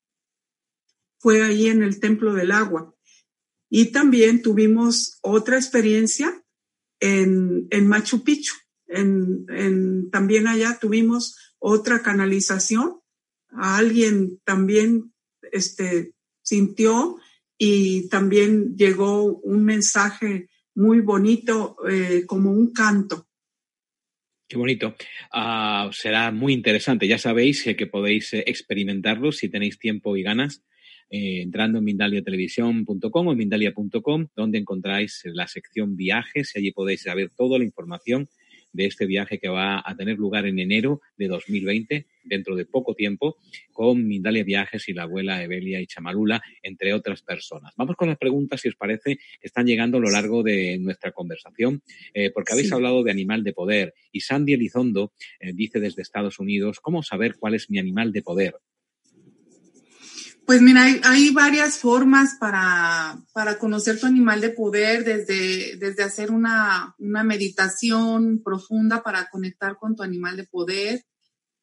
[1.25, 2.93] Fue ahí en el Templo del Agua.
[3.67, 6.39] Y también tuvimos otra experiencia
[6.99, 8.53] en, en Machu Picchu.
[8.85, 12.99] En, en, también allá tuvimos otra canalización.
[13.49, 15.15] Alguien también
[15.51, 17.17] este, sintió
[17.57, 23.27] y también llegó un mensaje muy bonito eh, como un canto.
[24.47, 24.95] Qué bonito.
[25.33, 27.07] Uh, será muy interesante.
[27.07, 30.63] Ya sabéis que podéis eh, experimentarlo si tenéis tiempo y ganas.
[31.09, 37.03] Eh, entrando en mindaliatelevisión.com o en mindalia.com, donde encontráis la sección viajes y allí podéis
[37.03, 38.27] saber toda la información
[38.75, 42.93] de este viaje que va a tener lugar en enero de 2020, dentro de poco
[42.93, 43.37] tiempo,
[43.71, 47.73] con Mindalia Viajes y la abuela Evelia y Chamalula, entre otras personas.
[47.77, 51.13] Vamos con las preguntas, si os parece, que están llegando a lo largo de nuestra
[51.13, 51.81] conversación,
[52.13, 52.73] eh, porque habéis sí.
[52.73, 57.35] hablado de animal de poder y Sandy Elizondo eh, dice desde Estados Unidos, ¿cómo saber
[57.39, 58.55] cuál es mi animal de poder?
[60.45, 66.03] Pues mira, hay, hay varias formas para, para, conocer tu animal de poder, desde, desde
[66.03, 71.03] hacer una, una, meditación profunda para conectar con tu animal de poder.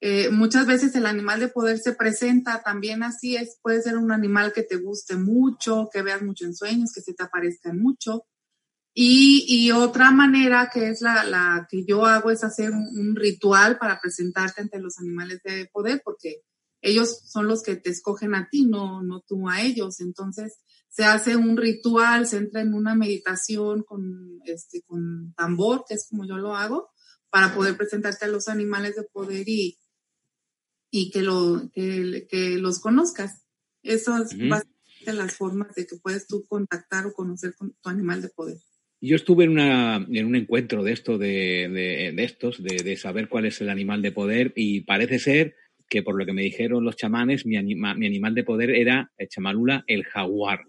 [0.01, 4.11] Eh, muchas veces el animal de poder se presenta también así, es, puede ser un
[4.11, 8.25] animal que te guste mucho, que veas mucho en sueños, que se te aparezca mucho.
[8.95, 13.15] Y, y otra manera que es la, la, que yo hago es hacer un, un
[13.15, 16.43] ritual para presentarte ante los animales de poder, porque
[16.83, 20.01] ellos son los que te escogen a ti, no, no tú a ellos.
[20.01, 20.59] Entonces,
[20.89, 26.07] se hace un ritual, se entra en una meditación con, este, con tambor, que es
[26.11, 26.91] como yo lo hago,
[27.31, 29.79] para poder presentarte a los animales de poder y,
[30.91, 33.45] y que, lo, que, los conozcas.
[33.83, 38.21] Eso es básicamente las formas de que puedes tú contactar o conocer con tu animal
[38.21, 38.59] de poder.
[39.01, 41.69] Yo estuve en, una, en un encuentro de esto, de,
[42.15, 45.57] de, estos, de, de, saber cuál es el animal de poder, y parece ser
[45.93, 49.29] que por lo que me dijeron los chamanes, mi, mi animal de poder era, el
[49.29, 50.61] chamalula, el jaguar.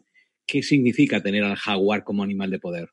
[0.45, 2.89] ¿Qué significa tener al jaguar como animal de poder?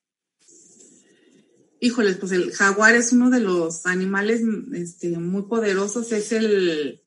[1.81, 4.43] Híjoles, pues el jaguar es uno de los animales
[4.75, 7.03] este, muy poderosos, es el,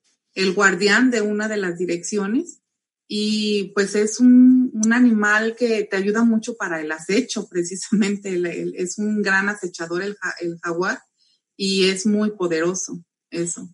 [0.54, 2.62] guardián de una de las direcciones
[3.08, 8.42] y pues es un, animal que te ayuda mucho para el acecho, precisamente,
[8.76, 10.18] es un gran acechador el,
[10.62, 11.00] jaguar
[11.56, 13.02] y es muy poderoso,
[13.32, 13.74] eso.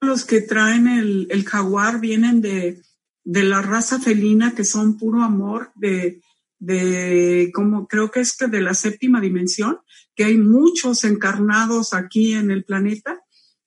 [0.00, 2.82] Los que traen el, jaguar vienen de,
[3.24, 6.22] de la raza felina que son puro amor, de,
[6.58, 9.80] de como creo que es que de la séptima dimensión,
[10.14, 13.20] que hay muchos encarnados aquí en el planeta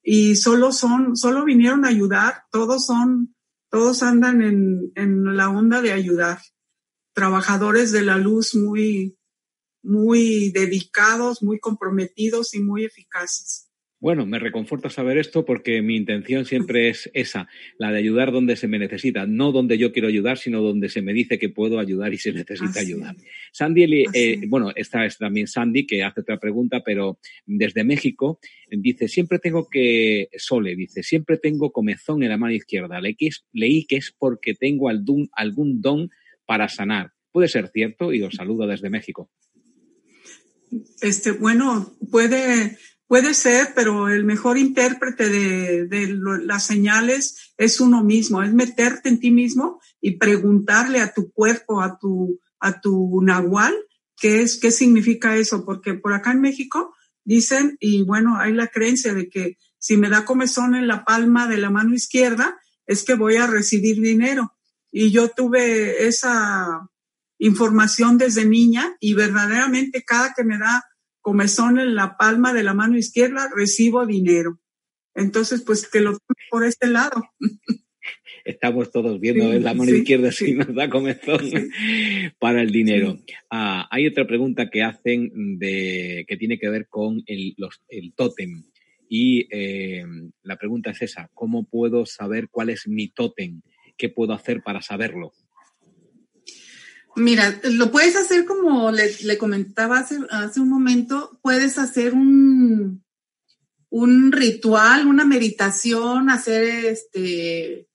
[0.03, 3.36] y solo son, solo vinieron a ayudar, todos son,
[3.69, 6.39] todos andan en, en la onda de ayudar,
[7.13, 9.17] trabajadores de la luz muy,
[9.84, 13.70] muy dedicados, muy comprometidos y muy eficaces.
[14.02, 17.47] Bueno, me reconforta saber esto porque mi intención siempre es esa,
[17.78, 21.04] la de ayudar donde se me necesita, no donde yo quiero ayudar, sino donde se
[21.04, 23.16] me dice que puedo ayudar y se necesita ayudar.
[23.52, 28.39] Sandy, eh, bueno, esta es también Sandy que hace otra pregunta, pero desde México
[28.72, 32.99] dice, siempre tengo que, Sole, dice, siempre tengo comezón en la mano izquierda.
[32.99, 36.10] leí que es porque tengo algún, algún don
[36.47, 37.12] para sanar.
[37.32, 38.12] ¿Puede ser cierto?
[38.12, 39.30] Y os saludo desde México.
[41.02, 42.78] Este, bueno, puede
[43.12, 49.20] Puede ser, pero el mejor intérprete de, las señales es uno mismo, es meterte en
[49.20, 53.76] ti mismo y preguntarle a tu cuerpo, a tu, a tu nahual,
[54.16, 56.95] qué es, qué significa eso, porque por acá en México
[57.26, 61.49] dicen, y bueno, hay la creencia de que si me da comezón en la palma
[61.49, 64.55] de la mano izquierda, es que voy a recibir dinero.
[64.89, 66.89] Y yo tuve esa
[67.39, 70.86] información desde niña y verdaderamente cada que me da
[71.22, 74.59] comezón en la palma de la mano izquierda, recibo dinero.
[75.15, 77.24] Entonces, pues que lo tome por este lado.
[78.43, 81.51] Estamos todos viendo en la mano izquierda si nos da comezón
[82.39, 83.19] para el dinero.
[83.51, 87.55] Ah, hay otra pregunta que hacen de que tiene que ver con el,
[87.89, 88.63] el tótem.
[89.07, 90.03] Y eh,
[90.41, 93.61] la pregunta es esa, ¿cómo puedo saber cuál es mi tótem?
[93.97, 95.34] ¿Qué puedo hacer para saberlo?
[97.16, 103.03] Mira, lo puedes hacer como le, comentaba hace, un momento, puedes hacer un,
[103.89, 107.89] un ritual, una meditación, hacer este,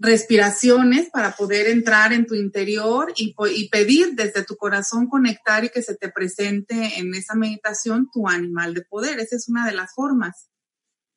[0.00, 3.34] respiraciones para poder entrar en tu interior y,
[3.68, 8.72] pedir desde tu corazón conectar y que se te presente en esa meditación tu animal
[8.72, 9.20] de poder.
[9.20, 10.48] Esa es una de las formas.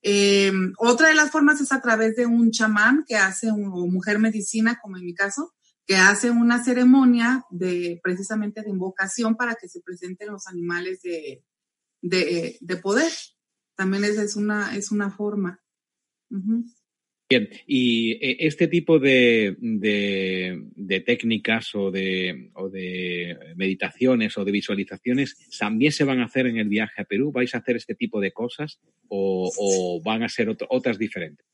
[0.01, 4.19] Em, otra de las formas es a través de un chamán que hace, un, mujer
[4.19, 5.53] medicina, como en mi caso,
[5.86, 11.43] que hace una ceremonia de precisamente de invocación para que se presenten los animales de,
[12.01, 13.11] de, poder.
[13.75, 15.61] También esa es una, es una forma.
[17.29, 24.51] Bien, y eh, este tipo de, de, técnicas o de, o de meditaciones o de
[24.51, 27.31] visualizaciones también se van a hacer en el viaje a Perú.
[27.31, 31.45] ¿Vais a hacer este tipo de cosas o, o van a ser otras diferentes?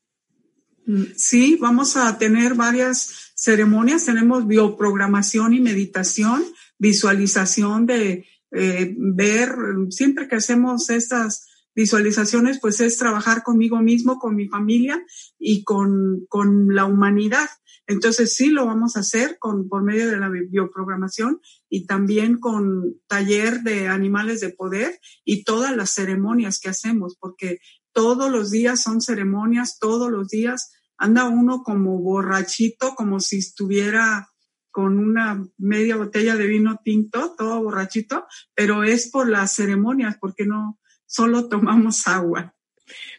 [0.86, 4.04] Mm, sí, vamos a tener varias ceremonias.
[4.04, 6.42] Tenemos bioprogramación y meditación,
[6.78, 9.54] visualización de eh, ver,
[9.90, 15.02] siempre que hacemos estas visualizaciones, pues es trabajar conmigo mismo, con mi familia
[15.38, 17.48] y con, con la humanidad.
[17.86, 23.00] Entonces sí lo vamos a hacer con, por medio de la bioprogramación y también con
[23.08, 27.58] taller de animales de poder y todas las ceremonias que hacemos, porque
[27.92, 34.28] todos los días son ceremonias, todos los días anda uno como borrachito, como si estuviera
[34.70, 40.46] con una media botella de vino tinto, todo borrachito, pero es por las ceremonias, porque
[40.46, 42.54] no solo tomamos agua.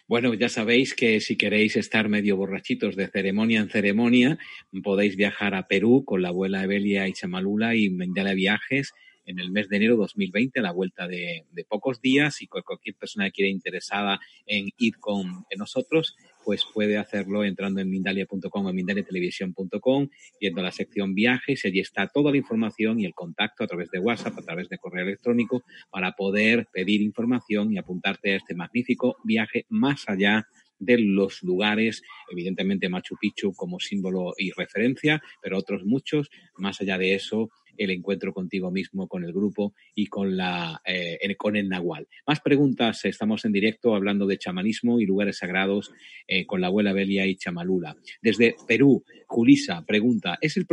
[0.08, 4.38] Bueno, ya sabéis que si queréis estar medio borrachitos de ceremonia en ceremonia,
[4.84, 8.92] podéis viajar a Perú con la abuela Evelia y Chamalula y Mendela Viajes
[9.32, 13.26] en el mes de enero 2020, a la vuelta de, pocos días, y cualquier persona
[13.26, 20.10] que quiera interesada en ir con nosotros, pues puede hacerlo entrando en Mindalia.com o mindaliatelevisión.com,
[20.40, 23.68] yendo a la sección viajes y allí está toda la información y el contacto a
[23.68, 28.38] través de WhatsApp, a través de correo electrónico, para poder pedir información y apuntarte a
[28.38, 30.48] este magnífico viaje más allá
[30.82, 32.02] de los lugares,
[32.32, 36.30] evidentemente Machu Picchu como símbolo y referencia, pero otros muchos.
[36.58, 41.36] Más allá de eso, el encuentro contigo mismo, con el grupo y con, la, eh,
[41.38, 42.08] con el Nahual.
[42.28, 45.92] Más preguntas, estamos en directo hablando de chamanismo y lugares sagrados
[46.28, 47.96] eh, con la abuela Belia y Chamalula.
[48.22, 50.66] Desde Perú, Julisa pregunta, ¿es el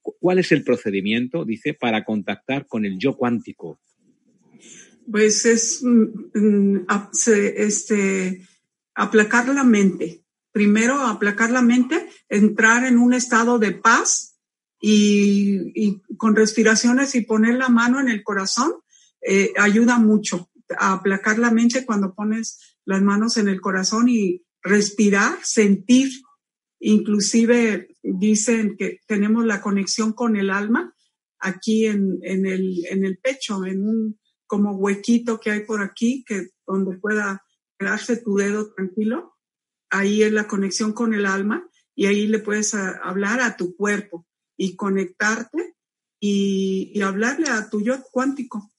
[0.00, 3.80] ¿cuál es el procedimiento, dice, para contactar con el yo cuántico?
[5.10, 6.86] Pues es mm, mm,
[7.56, 8.42] este,
[8.94, 10.22] aplacar la mente.
[10.52, 14.35] Primero, aplacar la mente, entrar en un estado de paz
[14.88, 18.72] y, con respiraciones y poner la mano en el corazón
[19.20, 24.44] eh, ayuda mucho a aplacar la mente cuando pones las manos en el corazón y
[24.62, 26.10] respirar, sentir.
[26.78, 30.94] Inclusive dicen que tenemos la conexión con el alma
[31.40, 36.24] aquí en, en, el, en el pecho, en un como huequito que hay por aquí,
[36.24, 37.42] que donde pueda
[37.76, 39.34] quedarse tu dedo tranquilo.
[39.90, 44.26] Ahí es la conexión con el alma y ahí le puedes hablar a tu cuerpo
[44.56, 45.74] y conectarte
[46.20, 48.70] y, hablarle a tu yo cuántico.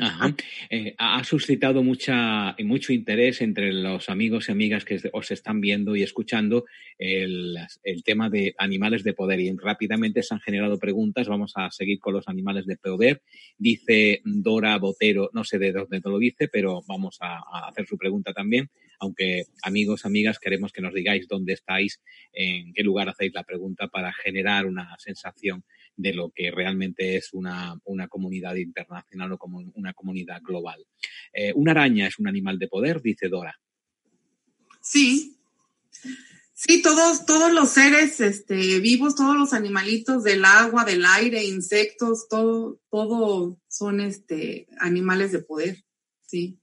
[0.00, 0.34] Ajá.
[0.70, 5.94] Eh, ha suscitado mucha, mucho interés entre los amigos y amigas que os están viendo
[5.94, 6.64] y escuchando
[6.96, 7.58] el,
[8.02, 11.28] tema de animales de poder y rápidamente se han generado preguntas.
[11.28, 13.22] Vamos a seguir con los animales de poder.
[13.58, 17.86] Dice Dora Botero, no sé de dónde te lo dice, pero vamos a, a hacer
[17.86, 18.70] su pregunta también.
[18.98, 22.00] Aunque amigos, amigas, queremos que nos digáis dónde estáis,
[22.32, 25.64] en qué lugar hacéis la pregunta para generar una sensación
[25.96, 30.84] de lo que realmente es una, una comunidad internacional o como una comunidad global.
[31.32, 33.02] Eh, ¿Una araña es un animal de poder?
[33.02, 33.58] Dice Dora.
[34.80, 35.36] Sí.
[36.54, 42.28] Sí, todos, todos los seres este, vivos, todos los animalitos del agua, del aire, insectos,
[42.28, 45.78] todo, todo son este, animales de poder,
[46.24, 46.58] sí.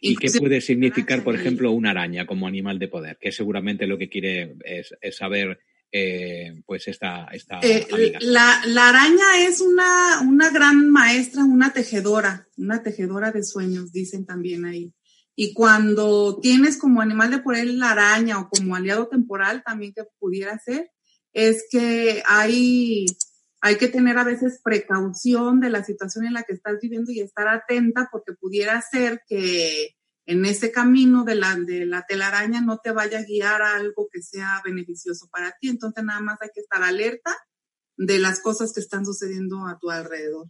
[0.00, 3.16] ¿Y qué puede significar, por ejemplo, una araña como animal de poder?
[3.18, 5.58] Que seguramente lo que quiere es, es saber
[5.96, 7.86] eh, pues esta, esta eh,
[8.20, 14.26] La, la, araña es una, una gran maestra, una tejedora, una tejedora de sueños, dicen
[14.26, 14.92] también ahí.
[15.36, 19.92] Y cuando tienes como animal de por él la araña o como aliado temporal también
[19.94, 20.90] que pudiera ser,
[21.32, 23.06] es que hay,
[23.60, 27.20] hay que tener a veces precaución de la situación en la que estás viviendo y
[27.20, 29.94] estar atenta porque pudiera ser que
[30.26, 34.08] en ese camino de la, de la telaraña no te vaya a guiar a algo
[34.10, 35.68] que sea beneficioso para ti.
[35.68, 37.36] Entonces nada más hay que estar alerta
[37.96, 40.46] de las cosas que están sucediendo a tu alrededor.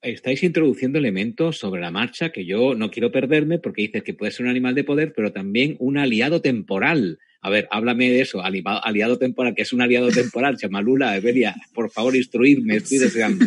[0.00, 4.32] Estáis introduciendo elementos sobre la marcha que yo no quiero perderme porque dices que puede
[4.32, 7.18] ser un animal de poder, pero también un aliado temporal.
[7.40, 11.90] A ver, háblame de eso, aliado temporal, que es un aliado temporal, Chamalula, Evelia, por
[11.90, 13.44] favor, instruirme, estoy deseando.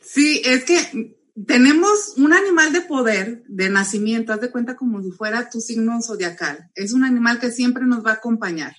[0.00, 5.10] Sí, es que tenemos un animal de poder de nacimiento, haz de cuenta como si
[5.10, 6.70] fuera tu signo zodiacal.
[6.74, 8.74] Es un animal que siempre nos va a acompañar.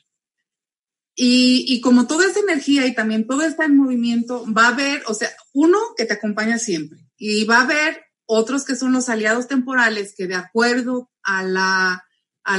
[1.19, 5.15] Y, como toda esa energía y también todo está en movimiento, va a haber, o
[5.15, 9.47] sea, uno que te acompaña siempre y va a haber otros que son los aliados
[9.47, 12.05] temporales que de acuerdo a la,
[12.43, 12.57] a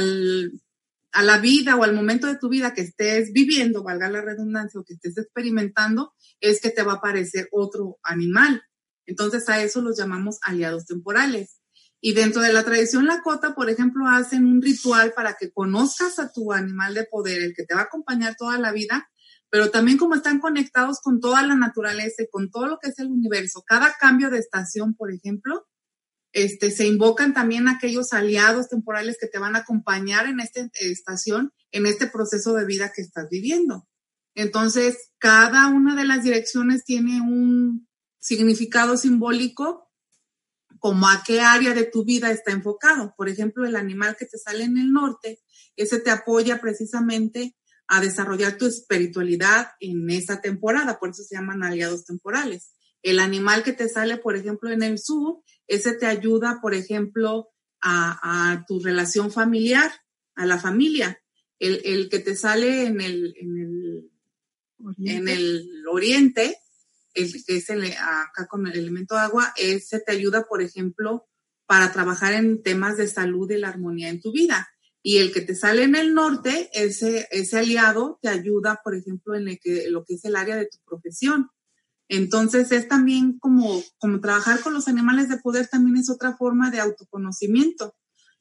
[1.23, 4.85] la vida o al momento de tu vida que estés viviendo, valga la redundancia, o
[4.85, 8.61] que estés experimentando, es que te va a aparecer otro animal.
[9.09, 11.61] Entonces a eso los llamamos aliados temporales.
[12.01, 16.31] Y dentro de la tradición Lakota, por ejemplo, hacen un ritual para que conozcas a
[16.31, 19.11] tu animal de poder, el que te va a acompañar toda la vida,
[19.51, 22.99] pero también como están conectados con toda la naturaleza y con todo lo que es
[22.99, 25.67] el universo, cada cambio de estación, por ejemplo,
[26.33, 31.53] este, se invocan también aquellos aliados temporales que te van a acompañar en esta estación,
[31.73, 33.89] en este proceso de vida que estás viviendo.
[34.35, 37.88] Entonces, cada una de las direcciones tiene un,
[38.29, 39.91] significado simbólico
[40.81, 43.15] como a qué área de tu vida está enfocado.
[43.17, 45.41] Por ejemplo, el animal que te sale en el norte,
[45.77, 47.57] ese te apoya precisamente
[47.87, 52.75] a desarrollar tu espiritualidad en esa temporada, por eso se llaman aliados temporales.
[53.03, 57.49] El animal que te sale, por ejemplo, en el sur, ese te ayuda, por ejemplo,
[57.81, 59.91] a, tu relación familiar,
[60.35, 61.19] a la familia.
[61.59, 64.11] El, que te sale en el, en el,
[65.07, 66.59] en el oriente,
[67.19, 71.27] el que es el, acá con el elemento agua, ese te ayuda, por ejemplo,
[71.67, 74.69] para trabajar en temas de salud y la armonía en tu vida.
[75.03, 79.35] Y el que te sale en el norte, ese, ese aliado te ayuda, por ejemplo,
[79.35, 79.47] en
[79.91, 81.51] lo que es el área de tu profesión.
[82.09, 86.71] Entonces es también como, como trabajar con los animales de poder también es otra forma
[86.71, 87.95] de autoconocimiento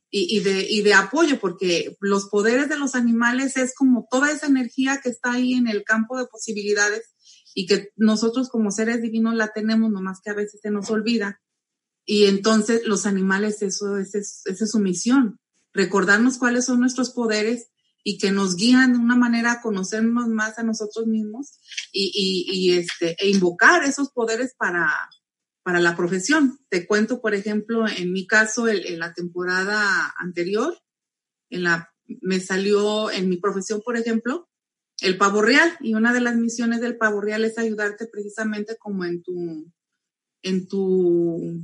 [0.09, 4.31] y, y, de, y de apoyo, porque los poderes de los animales es como toda
[4.31, 7.13] esa energía que está ahí en el campo de posibilidades
[7.59, 11.41] y que nosotros como seres divinos la tenemos, nomás que a veces se nos olvida.
[12.05, 15.39] Y entonces los animales, eso, esa es su misión,
[15.73, 17.71] recordarnos cuáles son nuestros poderes
[18.03, 21.57] y que nos guían de una manera a conocernos más a nosotros mismos
[21.91, 24.93] y, este, e invocar esos poderes para,
[25.63, 26.59] para la profesión.
[26.69, 30.77] Te cuento, por ejemplo, en mi caso, en la temporada anterior,
[31.49, 31.91] en la,
[32.21, 34.47] me salió en mi profesión, por ejemplo,
[35.01, 39.05] el pavo real y una de las misiones del pavo real es ayudarte precisamente como
[39.05, 39.71] en tu,
[40.41, 41.61] en tu,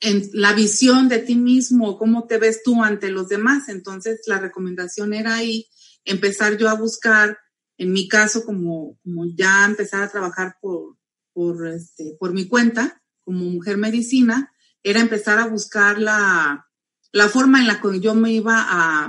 [0.00, 3.68] en la visión de ti mismo, cómo te ves tú ante los demás.
[3.68, 5.68] Entonces la recomendación era ahí
[6.04, 7.38] empezar yo a buscar,
[7.78, 10.96] en mi caso, como, como ya empezar a trabajar por,
[11.32, 14.52] por, este, por mi cuenta, como mujer medicina,
[14.82, 16.66] era empezar a buscar la,
[17.12, 19.08] la forma en la que yo me iba a,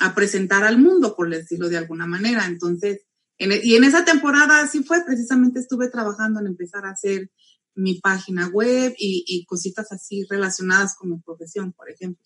[0.00, 2.46] a presentar al mundo, por decirlo de alguna manera.
[2.46, 3.02] Entonces,
[3.38, 7.30] e, y en esa temporada así fue, precisamente estuve trabajando en empezar a hacer
[7.76, 12.22] mi página web y, cositas así relacionadas con mi profesión, por ejemplo.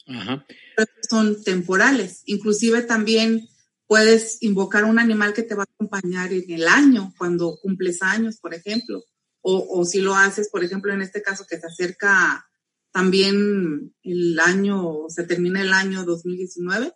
[1.09, 2.23] Son temporales.
[2.27, 3.49] Inclusive también
[3.87, 8.39] puedes invocar un animal que te va a acompañar en el año, cuando cumples años,
[8.41, 9.03] por ejemplo.
[9.41, 12.47] O, o si lo haces, por ejemplo, en este caso que se acerca
[12.93, 16.93] también el año, se termina el año 2019,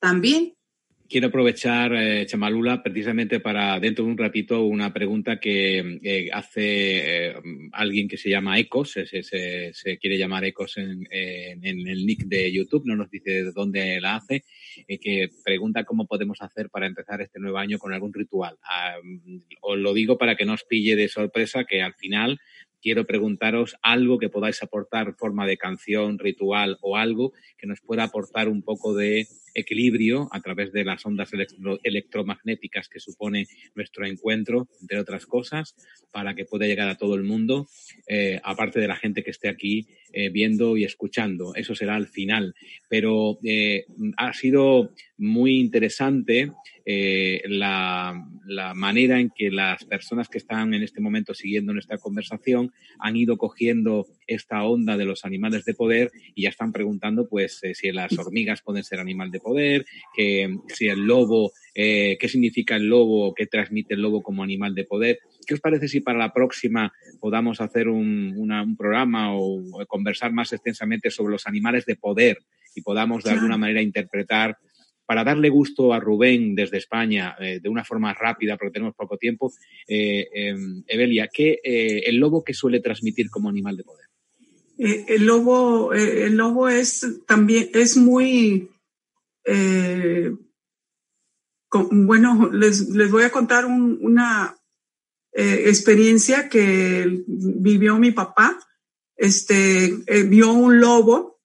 [0.00, 0.54] también.
[1.08, 7.28] Quiero aprovechar, eh, Chamalula, precisamente para dentro de un ratito una pregunta que eh, hace
[7.28, 7.34] eh,
[7.72, 12.94] alguien que se llama Ecos, se, quiere llamar Ecos en, el nick de YouTube, no
[12.94, 14.44] nos dice de dónde la hace,
[14.86, 18.58] que pregunta cómo podemos hacer para empezar este nuevo año con algún ritual.
[18.62, 18.96] Ah,
[19.62, 22.38] os lo digo para que no os pille de sorpresa que al final
[22.82, 28.04] quiero preguntaros algo que podáis aportar, forma de canción, ritual o algo que nos pueda
[28.04, 29.26] aportar un poco de
[29.58, 31.30] equilibrio a través de las ondas
[31.82, 35.74] electromagnéticas que supone nuestro encuentro, entre otras cosas,
[36.12, 37.68] para que pueda llegar a todo el mundo,
[38.06, 41.54] eh, aparte de la gente que esté aquí eh, viendo y escuchando.
[41.54, 42.54] Eso será al final.
[42.88, 43.86] Pero eh,
[44.16, 46.52] ha sido muy interesante
[47.44, 52.72] la, la, manera en que las personas que están en este momento siguiendo nuestra conversación
[52.98, 57.60] han ido cogiendo esta onda de los animales de poder y ya están preguntando pues
[57.74, 62.86] si las hormigas pueden ser animal de poder, que si el lobo, qué significa el
[62.86, 65.18] lobo, qué transmite el lobo como animal de poder.
[65.46, 70.52] ¿Qué os parece si para la próxima podamos hacer un, un programa o, conversar más
[70.52, 72.38] extensamente sobre los animales de poder
[72.74, 74.58] y podamos de alguna manera interpretar
[75.06, 79.16] para darle gusto a Rubén desde España eh, de una forma rápida, porque tenemos poco
[79.16, 79.50] tiempo,
[79.86, 84.07] eh, em, Evelia, ¿qué, eh, el lobo que suele transmitir como animal de poder?
[84.78, 88.70] El lobo, el lobo es también es muy
[91.90, 94.58] bueno, les, les, voy a contar una,
[95.32, 98.58] eh, experiencia que vivió mi papá.
[99.16, 101.40] Este, eh, vio un lobo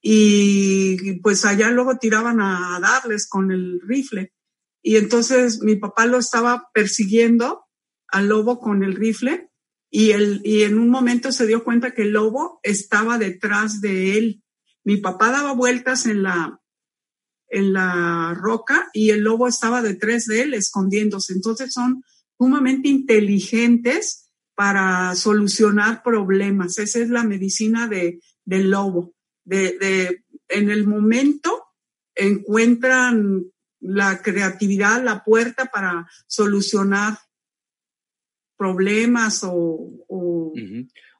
[0.00, 4.32] y pues allá luego tiraban a darles con el rifle.
[4.82, 7.64] Y entonces mi papá lo estaba persiguiendo
[8.08, 9.45] al lobo con el rifle
[9.98, 10.12] y,
[10.44, 14.42] y en un momento se dio cuenta que el lobo estaba detrás de él.
[14.84, 16.60] Mi papá daba vueltas en la,
[17.48, 21.32] en la roca y el lobo estaba detrás de él escondiéndose.
[21.32, 22.04] Entonces son
[22.36, 26.78] sumamente inteligentes para solucionar problemas.
[26.78, 29.14] Esa es la medicina de, del lobo.
[29.46, 31.68] De, de, en el momento
[32.14, 33.46] encuentran
[33.80, 37.18] la creatividad, la puerta para solucionar
[38.56, 40.52] problemas o,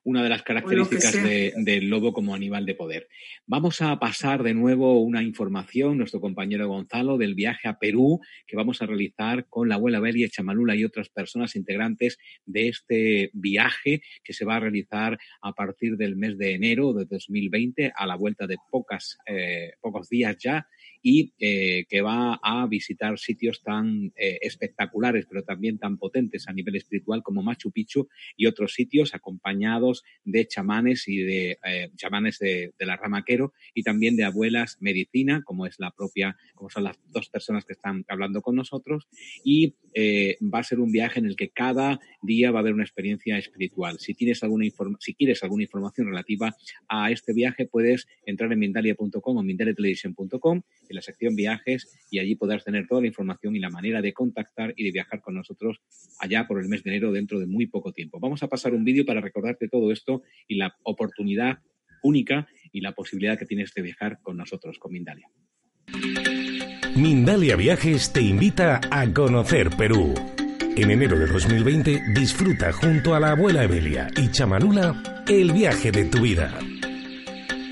[0.06, 1.20] una de las características
[1.56, 3.08] del lobo como animal de poder.
[3.44, 8.56] Vamos a pasar de nuevo una información, nuestro compañero Gonzalo, del viaje a Perú que
[8.56, 14.00] vamos a realizar con la abuela Belia Chamalula y otras personas integrantes de este viaje
[14.22, 18.14] que se va a realizar a partir del mes de enero de 2020 a la
[18.14, 20.68] vuelta de pocas, eh, pocos días ya
[21.08, 26.52] y eh, que va a visitar sitios tan eh, espectaculares, pero también tan potentes a
[26.52, 32.40] nivel espiritual como Machu Picchu y otros sitios acompañados de chamanes y de eh, chamanes
[32.40, 36.98] de, la ramaquero y también de abuelas medicina, como es la propia, como son las
[37.12, 39.06] dos personas que están hablando con nosotros.
[39.44, 39.76] Y
[40.52, 43.38] va a ser un viaje en el que cada día va a haber una experiencia
[43.38, 43.98] espiritual.
[43.98, 44.66] Si tienes alguna
[45.00, 46.54] si quieres alguna información relativa
[46.88, 50.62] a este viaje, puedes entrar en mindalia.com o mindaliatelevisión.com
[50.96, 54.74] la sección viajes y allí podrás tener toda la información y la manera de contactar
[54.76, 55.80] y de viajar con nosotros
[56.18, 58.18] allá por el mes de enero dentro de muy poco tiempo.
[58.18, 61.58] Vamos a pasar un vídeo para recordarte todo esto y la oportunidad
[62.02, 65.28] única y la posibilidad que tienes de viajar con nosotros, con Mindalia.
[66.96, 70.14] Mindalia Viajes te invita a conocer Perú.
[70.76, 76.04] En enero de 2020 disfruta junto a la abuela Evelia y Chamanula el viaje de
[76.04, 76.58] tu vida.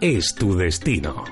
[0.00, 1.24] es tu destino.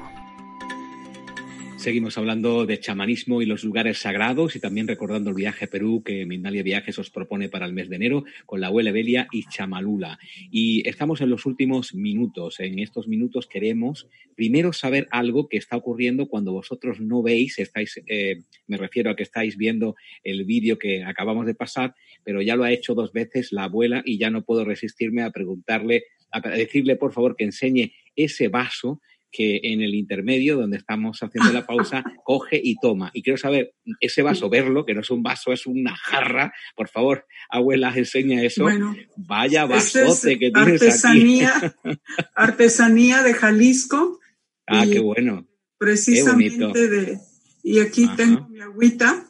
[1.77, 6.03] Seguimos hablando de chamanismo y los lugares sagrados y también recordando el viaje a Perú
[6.03, 9.45] que Mindalia Viajes os propone para el mes de enero con la abuela Belia y
[9.45, 10.19] Chamalula.
[10.51, 12.59] Y estamos en los últimos minutos.
[12.61, 18.01] En estos minutos queremos primero saber algo que está ocurriendo cuando vosotros no veis, estáis,
[18.07, 21.95] eh, me refiero a que estáis viendo el vídeo que acabamos de pasar,
[22.25, 25.33] pero ya lo ha hecho dos veces la abuela y ya no puedo resistirme a
[25.33, 29.01] preguntarle, a decirle por favor que enseñe ese vaso
[29.35, 33.11] que en el intermedio, donde estamos haciendo la pausa, coge y toma.
[33.13, 36.55] Y quiero saber, ese vaso, verlo, que no es un vaso, es una jarra.
[36.77, 38.63] Por favor, abuela, enseña eso.
[38.63, 41.75] Bueno, Vaya vasote que tienes artesanía,
[42.37, 44.21] Artesanía de Jalisco.
[44.69, 45.47] Ah, qué bueno.
[45.79, 47.19] Precisamente de...
[47.65, 49.27] Y aquí tengo mi agüita.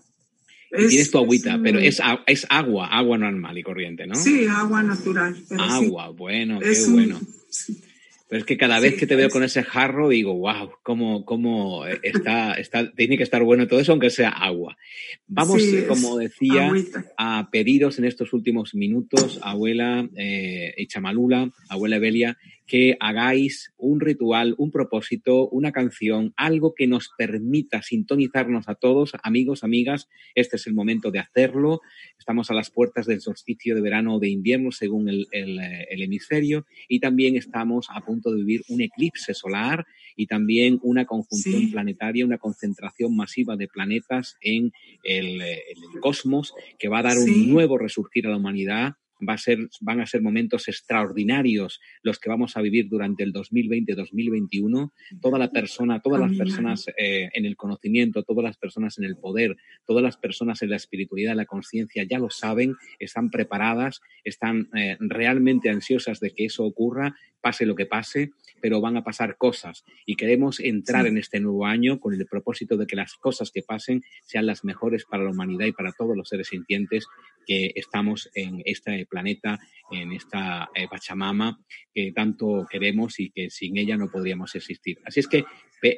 [0.70, 4.16] tienes tu agüita, pero es, es agua, agua normal y corriente, ¿no?
[4.16, 5.35] Sí, agua natural.
[5.57, 7.20] agua, bueno, qué bueno.
[8.29, 11.85] Pero es que cada vez que te veo con ese jarro digo, wow, cómo, cómo
[11.87, 14.77] está, está, tiene que estar bueno todo eso, aunque sea agua.
[15.27, 16.72] Vamos, como decía,
[17.18, 24.54] a pediros en estos últimos minutos, abuela eh, Chamalula, abuela Belia, que hagáis un ritual,
[24.56, 30.08] un propósito, una canción, algo que nos permita sintonizarnos a todos, amigos, amigas.
[30.34, 31.82] Este es el momento de hacerlo.
[32.18, 37.00] Estamos a las puertas del solsticio de verano o de invierno, según el, hemisferio, y
[37.00, 39.86] también estamos a punto de vivir un eclipse solar
[40.16, 45.42] y también una conjunción planetaria, una concentración masiva de planetas en el,
[46.00, 48.94] cosmos que va a dar un nuevo resurgir a la humanidad
[49.26, 53.32] va a ser, van a ser momentos extraordinarios los que vamos a vivir durante el
[53.32, 54.92] 2020-2021.
[55.20, 59.16] Toda la persona, todas las personas eh, en el conocimiento, todas las personas en el
[59.16, 59.56] poder,
[59.86, 64.68] todas las personas en la espiritualidad, en la conciencia, ya lo saben, están preparadas, están
[64.76, 68.32] eh, realmente ansiosas de que eso ocurra, pase lo que pase
[68.64, 69.84] pero van a pasar cosas.
[70.06, 73.62] Y queremos entrar en este nuevo año con el propósito de que las cosas que
[73.62, 77.06] pasen sean las mejores para la humanidad y para todos los seres sintientes
[77.46, 79.59] que estamos en este planeta,
[79.90, 81.59] en esta eh, Pachamama
[81.92, 84.98] que tanto queremos y que sin ella no podríamos existir.
[85.05, 85.44] Así es que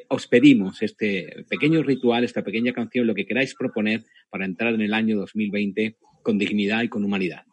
[0.09, 4.81] os pedimos este pequeño ritual, esta pequeña canción, lo que queráis proponer para entrar en
[4.81, 7.45] el año 2020 con dignidad y con humanidad.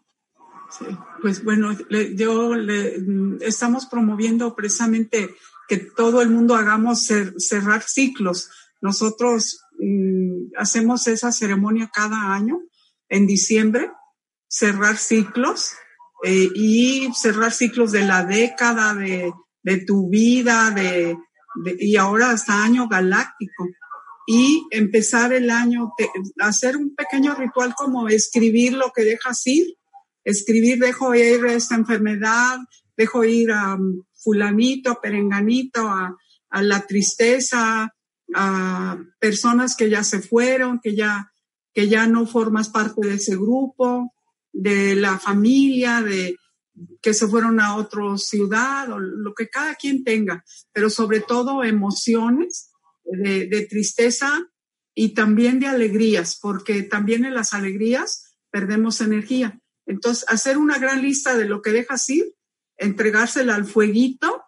[0.70, 0.86] Sí,
[1.22, 1.76] pues bueno,
[2.16, 5.30] yo le, mm, estamos promoviendo precisamente
[5.68, 7.06] que todo el mundo hagamos
[7.38, 8.50] cerrar ciclos.
[8.80, 12.60] Nosotros mm, hacemos esa ceremonia cada año
[13.08, 13.90] en diciembre,
[14.56, 15.72] cerrar ciclos
[16.22, 19.32] eh, y cerrar ciclos de la década, de,
[19.62, 21.16] de tu vida, de,
[21.78, 23.66] y ahora hasta año galáctico.
[24.26, 25.92] Y empezar el año,
[26.40, 29.66] hacer un pequeño ritual como escribir lo que dejas ir
[30.24, 32.58] escribir, dejo ir esta enfermedad,
[32.96, 33.78] dejo ir a
[34.12, 36.16] fulanito, a perenganito, a,
[36.62, 37.92] la tristeza,
[38.32, 41.32] a personas que ya se fueron, que ya,
[41.74, 44.14] que ya no formas parte de ese grupo,
[44.54, 46.36] de la familia, de
[47.02, 51.62] que se fueron a otra ciudad o lo que cada quien tenga, pero sobre todo
[51.62, 52.70] emociones
[53.04, 54.48] de, de tristeza
[54.94, 59.60] y también de alegrías, porque también en las alegrías perdemos energía.
[59.86, 62.34] Entonces, hacer una gran lista de lo que dejas ir,
[62.76, 64.42] entregársela al fueguito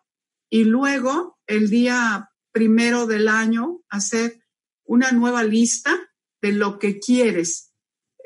[0.49, 4.41] y luego el día primero del año hacer
[4.85, 5.95] una nueva lista
[6.41, 7.73] de lo que quieres,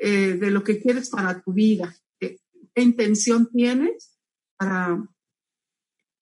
[0.03, 2.39] eh, de lo que quieres para tu vida, qué
[2.75, 4.17] intención tienes
[4.57, 4.97] para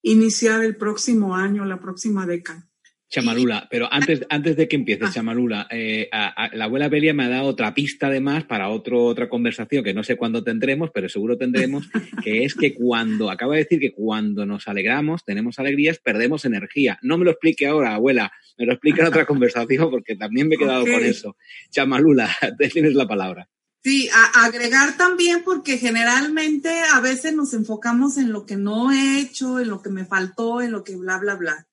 [0.01, 2.69] iniciar el próximo año, la próxima década.
[3.09, 5.11] Chamalula, pero antes, antes de que empiece, ah.
[5.11, 9.83] Chamalula, eh, la abuela Belia me ha dado otra pista además para otro, otra conversación
[9.83, 11.89] que no sé cuándo tendremos, pero seguro tendremos,
[12.23, 16.99] que es que cuando, acaba de decir que cuando nos alegramos, tenemos alegrías, perdemos energía.
[17.01, 20.55] No me lo explique ahora, abuela, me lo explique en otra conversación porque también me
[20.55, 21.37] he quedado con eso.
[21.71, 22.29] Chamalula,
[22.73, 23.49] tienes la palabra.
[23.81, 29.19] Sí, a agregar también porque generalmente a veces nos enfocamos en lo que no he
[29.19, 31.67] hecho, en lo que me faltó, en lo que bla, bla, bla.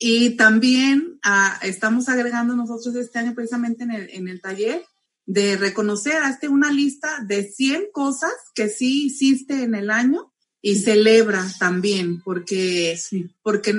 [0.00, 1.20] Y también
[1.62, 4.84] estamos agregando nosotros este año precisamente en el, en el taller
[5.26, 10.72] de reconocer, hazte una lista de 100 cosas que sí hiciste en el año y
[10.72, 12.98] y celebra también, porque,
[13.42, 13.74] porque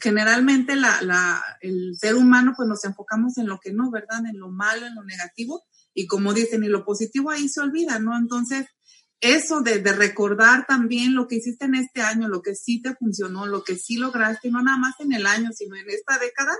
[0.00, 4.24] generalmente la, la, el ser humano pues nos enfocamos en lo que no, ¿verdad?
[4.26, 5.62] En lo malo, en lo negativo,
[5.94, 8.16] y como dicen, y lo positivo ahí se olvida, ¿no?
[8.16, 8.66] Entonces,
[9.22, 13.46] eso de, recordar también lo que hiciste en este año, lo que sí te funcionó,
[13.46, 16.52] lo que sí lograste, no nada más en el año, sino en esta década,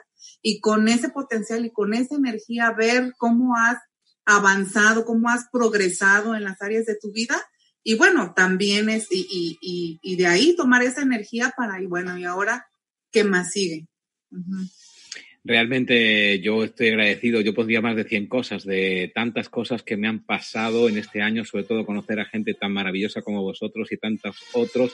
[0.43, 3.79] y con ese potencial y con esa energía, ver cómo has
[4.25, 7.43] avanzado, cómo has progresado en las áreas de tu vida.
[7.83, 12.17] Y bueno, también es, y, y, y, de ahí tomar esa energía para, y bueno,
[12.17, 12.65] y ahora,
[13.11, 13.89] ¿qué más sigue?
[15.45, 17.41] Realmente yo estoy agradecido.
[17.41, 21.21] Yo podría más de 100 cosas, de tantas cosas que me han pasado en este
[21.21, 24.93] año, sobre todo conocer a gente tan maravillosa como vosotros y tantos otros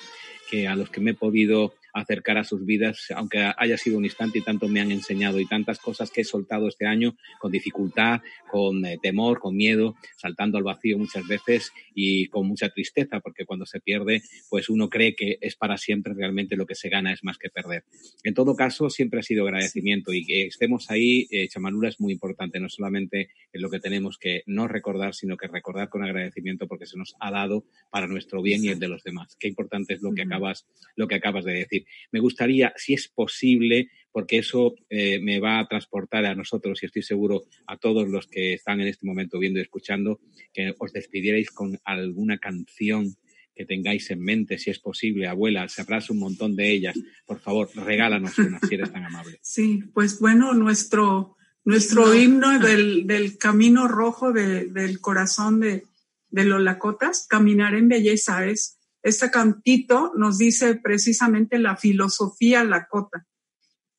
[0.50, 4.04] que a los que me he podido acercar a sus vidas, aunque haya sido un
[4.04, 7.52] instante y tanto me han enseñado y tantas cosas que he soltado este año con
[7.52, 8.20] dificultad,
[8.50, 13.44] con eh, temor, con miedo, saltando al vacío muchas veces y con mucha tristeza, porque
[13.44, 17.12] cuando se pierde, pues uno cree que es para siempre, realmente lo que se gana
[17.12, 17.84] es más que perder.
[18.22, 22.12] En todo caso, siempre ha sido agradecimiento y que estemos ahí, eh, Chamanura es muy
[22.12, 26.66] importante, no solamente en lo que tenemos que no recordar, sino que recordar con agradecimiento
[26.66, 29.36] porque se nos ha dado para nuestro bien y el de los demás.
[29.38, 31.86] Qué importante es lo que acabas, lo que acabas de decir.
[32.12, 36.86] Me gustaría, si es posible, porque eso eh, me va a transportar a nosotros y
[36.86, 40.20] estoy seguro a todos los que están en este momento viendo y escuchando,
[40.52, 43.14] que os despidierais con alguna canción
[43.54, 46.96] que tengáis en mente, si es posible, abuela, sabrás un montón de ellas.
[47.26, 49.38] Por favor, regálanos una, si eres tan amable.
[49.42, 55.84] Sí, pues bueno, nuestro, nuestro himno del, del camino rojo del corazón de,
[56.30, 63.26] de los Lacotas, Caminar en Belleza, es este cantito nos dice precisamente la filosofía lacota.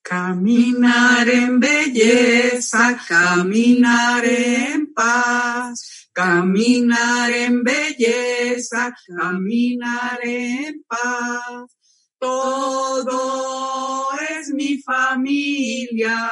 [0.02, 11.78] Caminar en belleza, caminar en paz, caminar en belleza, caminar en paz.
[12.18, 16.30] Todo es mi familia,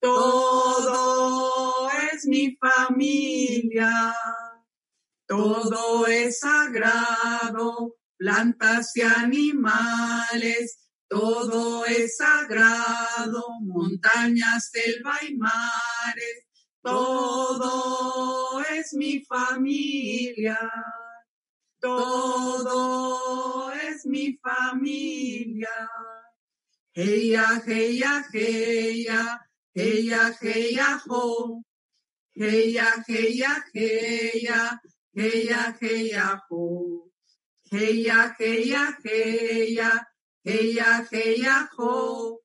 [0.00, 4.14] todo es mi familia.
[5.28, 16.46] Todo es sagrado, plantas y animales, todo es sagrado, montañas, selva y mares,
[16.80, 20.58] todo es mi familia,
[21.78, 25.90] todo es mi familia.
[26.94, 31.62] Heya, heya, heya, heya, heya, ho.
[32.34, 34.80] Heya, heya, heya,
[35.18, 37.10] Heya, heya, ho.
[37.72, 39.90] Heya, heya, heya.
[40.46, 42.38] Heya, heya, ho.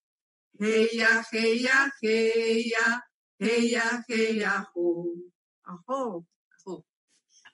[0.60, 2.86] Heya, heya, heya.
[3.38, 5.06] Heya, heya, ho.
[5.64, 6.26] Ajo.
[6.50, 6.86] Ajo.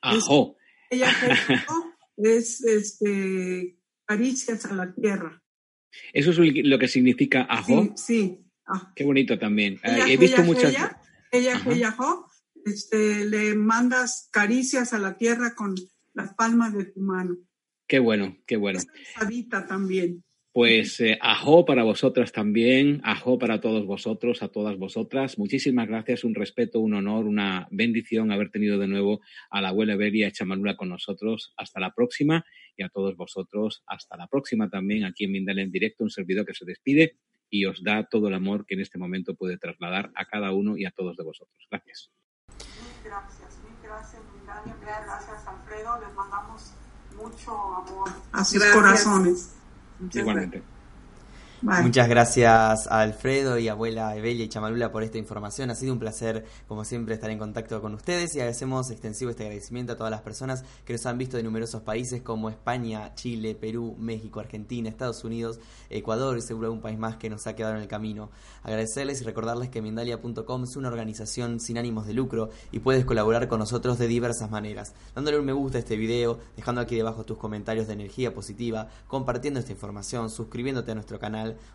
[0.01, 0.55] Ajo.
[0.89, 1.83] Heya, heya, ho.
[2.21, 5.41] Es este, caricias a la tierra.
[6.13, 7.83] ¿Eso es lo que significa ajo?
[7.83, 8.45] Sí, sí.
[8.67, 8.91] Ah.
[8.95, 9.79] Qué bonito también.
[9.83, 10.73] Heya, He visto heya, muchas.
[11.31, 12.28] Heya, heya, ho
[12.65, 15.75] este, le mandas caricias a la tierra con
[16.13, 17.37] las palmas de tu mano.
[17.87, 18.79] Qué bueno, qué bueno.
[19.15, 20.23] Habita también.
[20.51, 25.37] Pues eh, ajo para vosotras también, ajo para todos vosotros, a todas vosotras.
[25.37, 29.95] Muchísimas gracias, un respeto, un honor, una bendición haber tenido de nuevo a la abuela
[29.95, 31.53] Beria Chamanula con nosotros.
[31.55, 32.43] Hasta la próxima
[32.75, 36.45] y a todos vosotros, hasta la próxima también aquí en Mindal en directo, un servidor
[36.45, 37.17] que se despide
[37.49, 40.77] y os da todo el amor que en este momento puede trasladar a cada uno
[40.77, 41.67] y a todos de vosotros.
[41.69, 42.11] Gracias
[43.03, 44.21] gracias, mil gracias,
[44.65, 45.99] Mil gracias, Alfredo.
[45.99, 46.71] Les mandamos
[47.15, 49.49] mucho amor a sus corazones.
[50.11, 50.63] Igualmente.
[51.61, 55.69] Muchas gracias a Alfredo y abuela Evelia y Chamalula por esta información.
[55.69, 59.43] Ha sido un placer, como siempre, estar en contacto con ustedes y hacemos extensivo este
[59.43, 63.55] agradecimiento a todas las personas que nos han visto de numerosos países como España, Chile,
[63.55, 67.75] Perú, México, Argentina, Estados Unidos, Ecuador y seguro un país más que nos ha quedado
[67.75, 68.29] en el camino.
[68.63, 73.49] Agradecerles y recordarles que Mindalia.com es una organización sin ánimos de lucro y puedes colaborar
[73.49, 77.25] con nosotros de diversas maneras, dándole un me gusta a este video, dejando aquí debajo
[77.25, 81.19] tus comentarios de energía positiva, compartiendo esta información, suscribiéndote a nuestro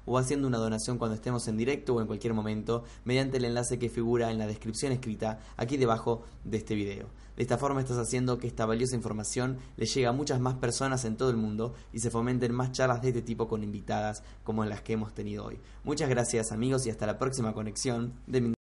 [0.04, 3.78] o haciendo una donación cuando estemos en directo o en cualquier momento mediante el enlace
[3.78, 7.08] que figura en la descripción escrita aquí debajo de este video.
[7.36, 11.04] De esta forma estás haciendo que esta valiosa información le llegue a muchas más personas
[11.04, 14.64] en todo el mundo y se fomenten más charlas de este tipo con invitadas como
[14.64, 15.58] las que hemos tenido hoy.
[15.82, 18.53] Muchas gracias amigos y hasta la próxima conexión de